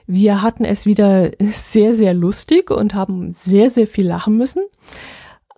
Wir 0.08 0.42
hatten 0.42 0.66
es 0.66 0.88
wieder 0.88 1.32
sehr, 1.40 1.96
sehr 1.96 2.14
lustig 2.14 2.72
und 2.72 2.96
haben 2.96 3.32
sehr, 3.32 3.70
sehr 3.70 3.86
viel 3.86 4.08
lachen 4.08 4.38
müssen. 4.38 4.64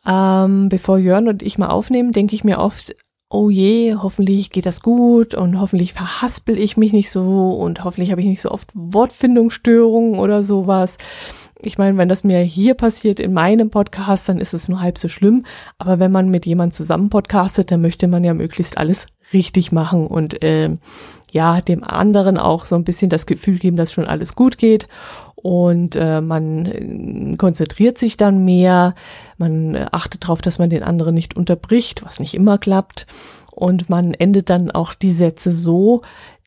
Ähm, 0.06 0.67
bevor 0.69 0.97
Jörn 0.97 1.30
und 1.30 1.41
ich 1.41 1.58
mal 1.58 1.69
aufnehmen, 1.69 2.12
denke 2.12 2.36
ich 2.36 2.43
mir 2.43 2.60
oft, 2.60 2.95
oh 3.30 3.50
je, 3.50 3.95
hoffentlich 3.95 4.52
geht 4.52 4.65
das 4.65 4.82
gut 4.82 5.36
und 5.36 5.60
hoffentlich 5.60 5.93
verhaspel 5.93 6.58
ich 6.58 6.78
mich 6.78 6.93
nicht 6.93 7.10
so 7.10 7.52
und 7.52 7.84
hoffentlich 7.84 8.12
habe 8.12 8.21
ich 8.21 8.28
nicht 8.28 8.41
so 8.41 8.52
oft 8.52 8.71
Wortfindungsstörungen 8.73 10.19
oder 10.19 10.43
sowas. 10.43 10.97
Ich 11.62 11.78
meine, 11.78 11.98
wenn 11.98 12.10
das 12.10 12.24
mir 12.24 12.39
hier 12.39 12.76
passiert 12.76 13.20
in 13.20 13.34
meinem 13.34 13.70
Podcast, 13.70 14.30
dann 14.30 14.39
ist 14.39 14.54
es 14.54 14.70
nur 14.70 14.80
halb 14.80 14.98
so 14.98 15.08
schlimm. 15.08 15.46
Aber 15.78 16.00
wenn 16.00 16.12
man 16.12 16.30
mit 16.30 16.46
jemand 16.46 16.74
zusammen 16.74 17.10
podcastet, 17.10 17.72
dann 17.72 17.82
möchte 17.82 18.08
man 18.08 18.24
ja 18.24 18.34
möglichst 18.34 18.78
alles 18.78 19.08
richtig 19.34 19.72
machen 19.72 20.08
und 20.08 20.43
äh, 20.43 20.76
ja, 21.32 21.62
dem 21.62 21.84
anderen 21.84 22.38
auch 22.38 22.65
so 22.65 22.76
ein 22.76 22.84
bisschen 22.84 23.10
das 23.10 23.26
Gefühl 23.26 23.58
geben, 23.58 23.76
dass 23.76 23.91
schon 23.91 24.06
alles 24.06 24.36
gut 24.36 24.58
geht 24.58 24.88
und 25.36 25.96
äh, 25.96 26.22
man 26.22 26.65
äh, 26.65 27.36
konzentriert 27.38 27.98
sich 27.98 28.17
dann 28.17 28.46
mehr, 28.46 28.96
man 29.38 29.76
äh, 29.76 29.86
achtet 29.91 30.24
darauf, 30.24 30.41
dass 30.41 30.60
man 30.60 30.70
den 30.70 30.84
anderen 30.84 31.13
nicht 31.13 31.36
unterbricht, 31.36 32.06
was 32.06 32.20
nicht 32.20 32.34
immer 32.34 32.58
klappt 32.58 33.06
und 33.52 33.89
man 33.89 34.13
endet 34.13 34.50
dann 34.50 34.72
auch 34.72 34.93
die 34.93 35.12
Sätze 35.12 35.52
so, 35.52 36.02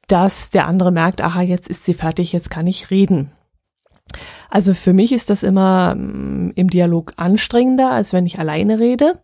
dass 0.09 0.51
der 0.51 0.66
andere 0.66 0.90
merkt, 0.90 1.23
aha, 1.23 1.42
jetzt 1.42 1.68
ist 1.68 1.85
sie 1.85 1.94
fertig, 1.94 2.33
jetzt 2.33 2.51
kann 2.51 2.66
ich 2.66 2.90
reden. 2.90 3.31
Also 4.49 4.75
für 4.75 4.92
mich 4.92 5.12
ist 5.12 5.31
das 5.31 5.42
immer 5.42 5.94
mm, 5.94 6.53
im 6.55 6.68
Dialog 6.68 7.12
anstrengender, 7.16 7.90
als 7.90 8.12
wenn 8.12 8.27
ich 8.27 8.38
alleine 8.38 8.79
rede. 8.79 9.18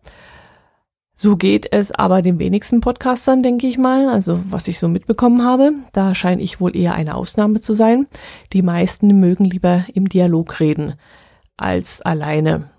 So 1.19 1.35
geht 1.35 1.67
es 1.71 1.91
aber 1.91 2.21
den 2.21 2.37
wenigsten 2.37 2.79
Podcastern, 2.79 3.41
denke 3.41 3.65
ich 3.65 3.79
mal, 3.79 4.07
also 4.07 4.39
was 4.51 4.67
ich 4.67 4.77
so 4.77 4.87
mitbekommen 4.87 5.43
habe. 5.43 5.71
Da 5.91 6.13
scheine 6.13 6.43
ich 6.43 6.61
wohl 6.61 6.75
eher 6.75 6.93
eine 6.93 7.15
Ausnahme 7.15 7.59
zu 7.59 7.73
sein. 7.73 8.05
Die 8.53 8.61
meisten 8.61 9.19
mögen 9.19 9.45
lieber 9.45 9.85
im 9.93 10.07
Dialog 10.07 10.59
reden 10.59 10.93
als 11.57 12.03
alleine. 12.03 12.69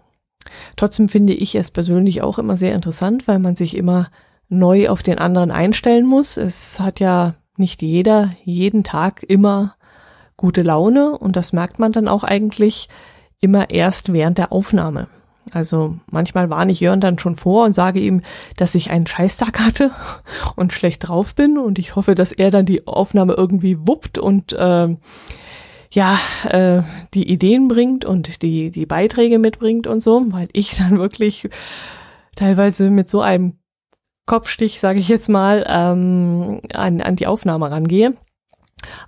Trotzdem 0.77 1.09
finde 1.09 1.33
ich 1.33 1.57
es 1.57 1.73
persönlich 1.73 2.23
auch 2.23 2.39
immer 2.39 2.57
sehr 2.57 2.77
interessant, 2.77 3.27
weil 3.27 3.41
man 3.41 3.57
sich 3.57 3.77
immer 3.77 4.09
neu 4.49 4.89
auf 4.89 5.03
den 5.03 5.19
anderen 5.19 5.51
einstellen 5.51 6.07
muss. 6.07 6.37
Es 6.37 6.79
hat 6.79 7.01
ja 7.01 7.35
nicht 7.57 7.83
jeder 7.83 8.31
jeden 8.45 8.85
Tag 8.85 9.25
immer 9.25 9.75
gute 10.39 10.63
Laune 10.63 11.19
und 11.19 11.37
das 11.37 11.53
merkt 11.53 11.79
man 11.79 11.93
dann 11.93 12.09
auch 12.09 12.25
eigentlich 12.25 12.89
immer 13.41 13.69
erst 13.69 14.13
während 14.15 14.39
der 14.39 14.53
Aufnahme. 14.53 15.09
Also 15.55 15.97
manchmal 16.11 16.51
warne 16.51 16.73
ich 16.73 16.81
Jörn 16.81 17.01
dann 17.01 17.19
schon 17.19 17.37
vor 17.37 17.65
und 17.65 17.73
sage 17.73 18.01
ihm, 18.01 18.23
dass 18.57 18.75
ich 18.75 18.91
einen 18.91 19.07
Scheißtag 19.07 19.61
hatte 19.61 19.91
und 20.57 20.73
schlecht 20.73 21.09
drauf 21.09 21.35
bin 21.35 21.59
und 21.59 21.79
ich 21.79 21.97
hoffe, 21.97 22.15
dass 22.15 22.33
er 22.33 22.51
dann 22.51 22.67
die 22.67 22.87
Aufnahme 22.87 23.35
irgendwie 23.35 23.79
wuppt 23.87 24.19
und 24.19 24.53
äh, 24.53 24.97
ja, 25.91 26.19
äh, 26.49 26.83
die 27.15 27.29
Ideen 27.31 27.69
bringt 27.69 28.05
und 28.05 28.43
die, 28.43 28.71
die 28.71 28.87
Beiträge 28.87 29.39
mitbringt 29.39 29.87
und 29.87 30.01
so, 30.01 30.25
weil 30.31 30.49
ich 30.53 30.77
dann 30.77 30.99
wirklich 30.99 31.49
teilweise 32.37 32.91
mit 32.91 33.09
so 33.09 33.21
einem 33.21 33.59
Kopfstich, 34.27 34.79
sage 34.79 34.99
ich 34.99 35.09
jetzt 35.09 35.31
mal, 35.31 35.65
ähm, 35.67 36.61
an, 36.75 37.01
an 37.01 37.17
die 37.17 37.27
Aufnahme 37.27 37.71
rangehe. 37.71 38.15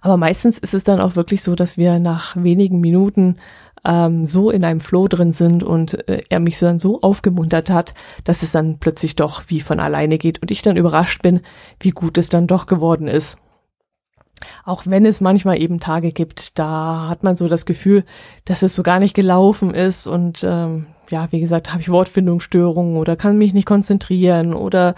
Aber 0.00 0.16
meistens 0.16 0.58
ist 0.58 0.74
es 0.74 0.84
dann 0.84 1.00
auch 1.00 1.16
wirklich 1.16 1.42
so, 1.42 1.54
dass 1.54 1.76
wir 1.76 1.98
nach 1.98 2.36
wenigen 2.36 2.80
Minuten 2.80 3.36
ähm, 3.84 4.26
so 4.26 4.50
in 4.50 4.64
einem 4.64 4.80
Flow 4.80 5.08
drin 5.08 5.32
sind 5.32 5.62
und 5.62 6.08
äh, 6.08 6.22
er 6.28 6.40
mich 6.40 6.58
dann 6.58 6.78
so 6.78 7.00
aufgemuntert 7.00 7.70
hat, 7.70 7.94
dass 8.24 8.42
es 8.42 8.52
dann 8.52 8.78
plötzlich 8.78 9.16
doch 9.16 9.42
wie 9.48 9.60
von 9.60 9.80
alleine 9.80 10.18
geht 10.18 10.42
und 10.42 10.50
ich 10.50 10.62
dann 10.62 10.76
überrascht 10.76 11.22
bin, 11.22 11.40
wie 11.78 11.90
gut 11.90 12.18
es 12.18 12.28
dann 12.28 12.46
doch 12.46 12.66
geworden 12.66 13.08
ist. 13.08 13.38
Auch 14.64 14.86
wenn 14.86 15.04
es 15.04 15.20
manchmal 15.20 15.60
eben 15.60 15.80
Tage 15.80 16.12
gibt, 16.12 16.58
da 16.58 17.08
hat 17.08 17.22
man 17.22 17.36
so 17.36 17.48
das 17.48 17.66
Gefühl, 17.66 18.04
dass 18.46 18.62
es 18.62 18.74
so 18.74 18.82
gar 18.82 18.98
nicht 18.98 19.14
gelaufen 19.14 19.74
ist 19.74 20.06
und 20.06 20.44
ähm, 20.44 20.86
ja, 21.10 21.30
wie 21.30 21.40
gesagt, 21.40 21.72
habe 21.72 21.82
ich 21.82 21.90
Wortfindungsstörungen 21.90 22.96
oder 22.96 23.16
kann 23.16 23.36
mich 23.36 23.52
nicht 23.52 23.66
konzentrieren 23.66 24.54
oder 24.54 24.94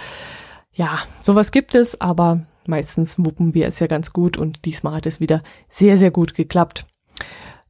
ja, 0.73 0.99
sowas 1.21 1.51
gibt 1.51 1.75
es, 1.75 2.01
aber 2.01 2.43
meistens 2.67 3.19
wuppen 3.19 3.55
wir 3.55 3.67
es 3.67 3.79
ja 3.81 3.87
ganz 3.87 4.13
gut 4.13 4.37
und 4.39 4.65
diesmal 4.65 4.95
hat 4.95 5.07
es 5.07 5.21
wieder 5.21 5.43
sehr, 5.69 5.97
sehr 5.97 6.11
gut 6.11 6.35
geklappt. 6.35 6.87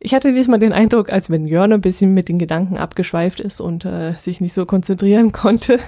Ich 0.04 0.14
hatte 0.14 0.32
diesmal 0.32 0.58
den 0.58 0.72
Eindruck, 0.72 1.12
als 1.12 1.30
wenn 1.30 1.46
Jörn 1.46 1.72
ein 1.72 1.80
bisschen 1.80 2.12
mit 2.12 2.28
den 2.28 2.40
Gedanken 2.40 2.76
abgeschweift 2.76 3.38
ist 3.38 3.60
und 3.60 3.84
äh, 3.84 4.14
sich 4.14 4.40
nicht 4.40 4.52
so 4.52 4.66
konzentrieren 4.66 5.30
konnte. 5.32 5.78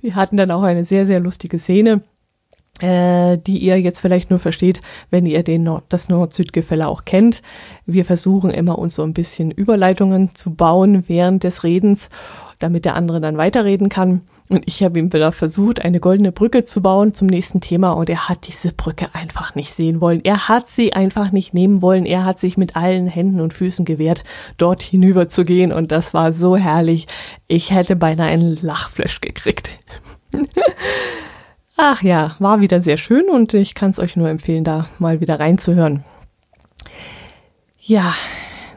Wir 0.00 0.14
hatten 0.14 0.38
dann 0.38 0.50
auch 0.50 0.62
eine 0.62 0.86
sehr, 0.86 1.04
sehr 1.04 1.20
lustige 1.20 1.58
Szene, 1.58 2.02
äh, 2.80 3.36
die 3.36 3.58
ihr 3.58 3.78
jetzt 3.78 3.98
vielleicht 3.98 4.30
nur 4.30 4.38
versteht, 4.38 4.80
wenn 5.10 5.26
ihr 5.26 5.42
den 5.42 5.64
Nord 5.64 5.84
das 5.90 6.08
Nord-Süd-Gefälle 6.08 6.88
auch 6.88 7.04
kennt. 7.04 7.42
Wir 7.84 8.06
versuchen 8.06 8.50
immer 8.50 8.78
uns 8.78 8.94
so 8.94 9.02
ein 9.02 9.12
bisschen 9.12 9.50
Überleitungen 9.50 10.34
zu 10.34 10.54
bauen 10.54 11.04
während 11.06 11.44
des 11.44 11.64
Redens, 11.64 12.08
damit 12.60 12.86
der 12.86 12.94
andere 12.94 13.20
dann 13.20 13.36
weiterreden 13.36 13.90
kann. 13.90 14.22
Und 14.48 14.62
ich 14.66 14.82
habe 14.84 14.98
ihm 14.98 15.12
wieder 15.12 15.32
versucht, 15.32 15.84
eine 15.84 15.98
goldene 15.98 16.30
Brücke 16.30 16.64
zu 16.64 16.80
bauen 16.80 17.14
zum 17.14 17.26
nächsten 17.26 17.60
Thema 17.60 17.92
und 17.92 18.08
er 18.08 18.28
hat 18.28 18.46
diese 18.46 18.72
Brücke 18.72 19.08
einfach 19.12 19.56
nicht 19.56 19.72
sehen 19.72 20.00
wollen. 20.00 20.20
Er 20.24 20.48
hat 20.48 20.68
sie 20.68 20.92
einfach 20.92 21.32
nicht 21.32 21.52
nehmen 21.52 21.82
wollen. 21.82 22.06
Er 22.06 22.24
hat 22.24 22.38
sich 22.38 22.56
mit 22.56 22.76
allen 22.76 23.08
Händen 23.08 23.40
und 23.40 23.54
Füßen 23.54 23.84
gewehrt, 23.84 24.22
dort 24.56 24.82
hinüber 24.82 25.28
zu 25.28 25.44
gehen 25.44 25.72
und 25.72 25.90
das 25.90 26.14
war 26.14 26.32
so 26.32 26.56
herrlich. 26.56 27.08
Ich 27.48 27.72
hätte 27.72 27.96
beinahe 27.96 28.28
einen 28.28 28.56
Lachflash 28.60 29.20
gekriegt. 29.20 29.78
Ach 31.76 32.02
ja, 32.02 32.36
war 32.38 32.60
wieder 32.60 32.80
sehr 32.80 32.96
schön 32.96 33.28
und 33.28 33.52
ich 33.52 33.74
kann 33.74 33.90
es 33.90 33.98
euch 33.98 34.16
nur 34.16 34.28
empfehlen, 34.28 34.64
da 34.64 34.88
mal 34.98 35.20
wieder 35.20 35.40
reinzuhören. 35.40 36.04
Ja, 37.80 38.14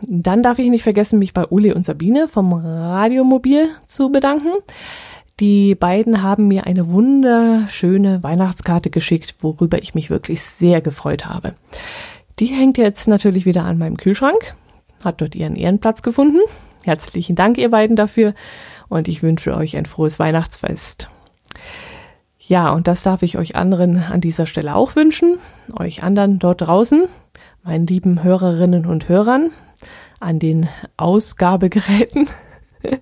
dann 0.02 0.42
darf 0.42 0.60
ich 0.60 0.70
nicht 0.70 0.84
vergessen, 0.84 1.20
mich 1.20 1.34
bei 1.34 1.46
Uli 1.46 1.74
und 1.74 1.86
Sabine 1.86 2.28
vom 2.28 2.54
Radiomobil 2.54 3.70
zu 3.86 4.12
bedanken. 4.12 4.52
Die 5.40 5.74
beiden 5.74 6.22
haben 6.22 6.50
mir 6.50 6.66
eine 6.66 6.90
wunderschöne 6.90 8.22
Weihnachtskarte 8.24 8.90
geschickt, 8.90 9.36
worüber 9.40 9.82
ich 9.82 9.96
mich 9.96 10.10
wirklich 10.10 10.42
sehr 10.42 10.82
gefreut 10.82 11.28
habe. 11.28 11.56
Die 12.40 12.48
hängt 12.48 12.78
jetzt 12.78 13.08
natürlich 13.08 13.46
wieder 13.46 13.64
an 13.64 13.78
meinem 13.78 13.96
Kühlschrank, 13.96 14.56
hat 15.04 15.22
dort 15.22 15.36
ihren 15.36 15.56
Ehrenplatz 15.56 16.02
gefunden. 16.02 16.40
Herzlichen 16.84 17.38
Dank, 17.38 17.58
ihr 17.58 17.70
beiden, 17.70 17.96
dafür 17.96 18.34
und 18.90 19.08
ich 19.08 19.24
wünsche 19.24 19.56
euch 19.56 19.78
ein 19.78 19.86
frohes 19.86 20.20
Weihnachtsfest. 20.20 21.10
Ja, 22.40 22.72
und 22.72 22.88
das 22.88 23.04
darf 23.04 23.22
ich 23.22 23.38
euch 23.38 23.56
anderen 23.56 23.98
an 23.98 24.22
dieser 24.22 24.46
Stelle 24.46 24.76
auch 24.76 24.96
wünschen, 24.98 25.38
euch 25.78 26.04
anderen 26.04 26.40
dort 26.40 26.62
draußen, 26.62 27.04
meinen 27.64 27.88
lieben 27.88 28.24
Hörerinnen 28.24 28.86
und 28.86 29.08
Hörern 29.08 29.52
an 30.20 30.40
den 30.40 30.68
Ausgabegeräten. 30.98 32.28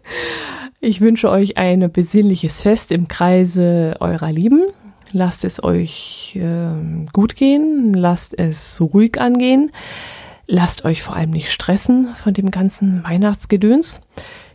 Ich 0.80 1.02
wünsche 1.02 1.32
euch 1.32 1.58
ein 1.58 1.92
besinnliches 1.92 2.62
Fest 2.62 2.92
im 2.92 3.08
Kreise 3.08 3.96
eurer 4.00 4.32
Lieben. 4.32 4.62
Lasst 5.12 5.44
es 5.44 5.63
euch 5.63 6.38
äh, 6.40 7.08
gut 7.13 7.36
gehen, 7.36 7.96
lasst 7.96 8.38
es 8.38 8.80
ruhig 8.80 9.20
angehen, 9.20 9.72
lasst 10.46 10.86
euch 10.86 11.02
vor 11.02 11.16
allem 11.16 11.32
nicht 11.32 11.52
stressen 11.52 12.10
von 12.16 12.36
dem 12.36 12.52
ganzen 12.52 13.04
Weihnachtsgedöns. 13.04 14.02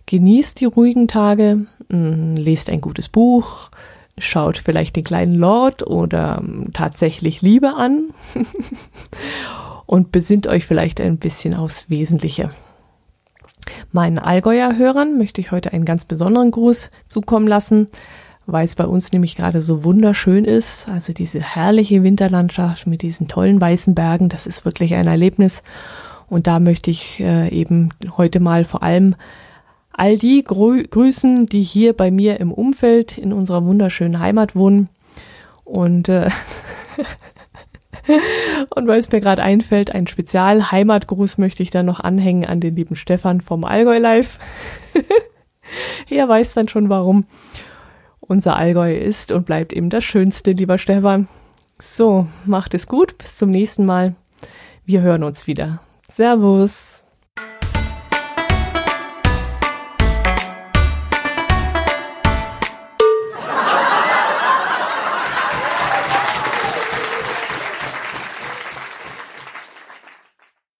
Genießt 0.06 0.60
die 0.60 0.66
ruhigen 0.66 1.08
Tage, 1.08 1.66
mh, 1.88 1.98
mm, 1.98 2.36
lest 2.36 2.70
ein 2.70 2.80
gutes 2.80 3.08
Buch, 3.08 3.70
schaut 4.16 4.58
vielleicht 4.58 4.94
den 4.94 5.04
kleinen 5.04 5.34
Lord 5.34 5.84
oder 5.84 6.40
mh, 6.40 6.66
tatsächlich 6.72 7.42
Liebe 7.42 7.74
an 7.74 8.10
und 9.86 10.12
besinnt 10.12 10.46
euch 10.46 10.66
vielleicht 10.66 11.00
ein 11.00 11.16
bisschen 11.16 11.54
aufs 11.54 11.90
Wesentliche. 11.90 12.50
Meinen 13.92 14.18
Allgäuer 14.18 14.76
Hörern 14.76 15.18
möchte 15.18 15.40
ich 15.40 15.52
heute 15.52 15.72
einen 15.72 15.84
ganz 15.84 16.04
besonderen 16.04 16.50
Gruß 16.50 16.90
zukommen 17.06 17.46
lassen, 17.46 17.88
weil 18.46 18.64
es 18.64 18.74
bei 18.74 18.86
uns 18.86 19.12
nämlich 19.12 19.36
gerade 19.36 19.62
so 19.62 19.84
wunderschön 19.84 20.44
ist. 20.44 20.88
Also 20.88 21.12
diese 21.12 21.40
herrliche 21.40 22.02
Winterlandschaft 22.02 22.86
mit 22.86 23.02
diesen 23.02 23.28
tollen 23.28 23.60
weißen 23.60 23.94
Bergen, 23.94 24.28
das 24.28 24.46
ist 24.46 24.64
wirklich 24.64 24.94
ein 24.94 25.06
Erlebnis. 25.06 25.62
Und 26.28 26.46
da 26.46 26.60
möchte 26.60 26.90
ich 26.90 27.20
äh, 27.20 27.48
eben 27.48 27.90
heute 28.16 28.40
mal 28.40 28.64
vor 28.64 28.82
allem 28.82 29.14
all 29.92 30.16
die 30.16 30.42
grü 30.42 30.82
grüßen, 30.82 31.46
die 31.46 31.62
hier 31.62 31.92
bei 31.92 32.10
mir 32.10 32.40
im 32.40 32.52
Umfeld 32.52 33.18
in 33.18 33.32
unserer 33.32 33.64
wunderschönen 33.64 34.18
Heimat 34.18 34.56
wohnen. 34.56 34.88
Und 35.64 36.08
äh, 36.08 36.30
Und 38.74 38.86
weil 38.86 39.00
es 39.00 39.10
mir 39.10 39.20
gerade 39.20 39.42
einfällt, 39.42 39.94
ein 39.94 40.06
Spezial-Heimatgruß 40.06 41.38
möchte 41.38 41.62
ich 41.62 41.70
dann 41.70 41.86
noch 41.86 42.00
anhängen 42.00 42.44
an 42.44 42.60
den 42.60 42.76
lieben 42.76 42.96
Stefan 42.96 43.40
vom 43.40 43.64
Allgäu 43.64 43.98
Live. 43.98 44.38
er 46.10 46.28
weiß 46.28 46.54
dann 46.54 46.68
schon 46.68 46.88
warum. 46.88 47.26
Unser 48.20 48.56
Allgäu 48.56 48.96
ist 48.96 49.32
und 49.32 49.46
bleibt 49.46 49.72
eben 49.72 49.90
das 49.90 50.04
Schönste, 50.04 50.52
lieber 50.52 50.78
Stefan. 50.78 51.28
So, 51.78 52.26
macht 52.44 52.74
es 52.74 52.86
gut, 52.86 53.18
bis 53.18 53.36
zum 53.36 53.50
nächsten 53.50 53.84
Mal. 53.84 54.14
Wir 54.84 55.02
hören 55.02 55.24
uns 55.24 55.46
wieder. 55.46 55.80
Servus. 56.08 57.01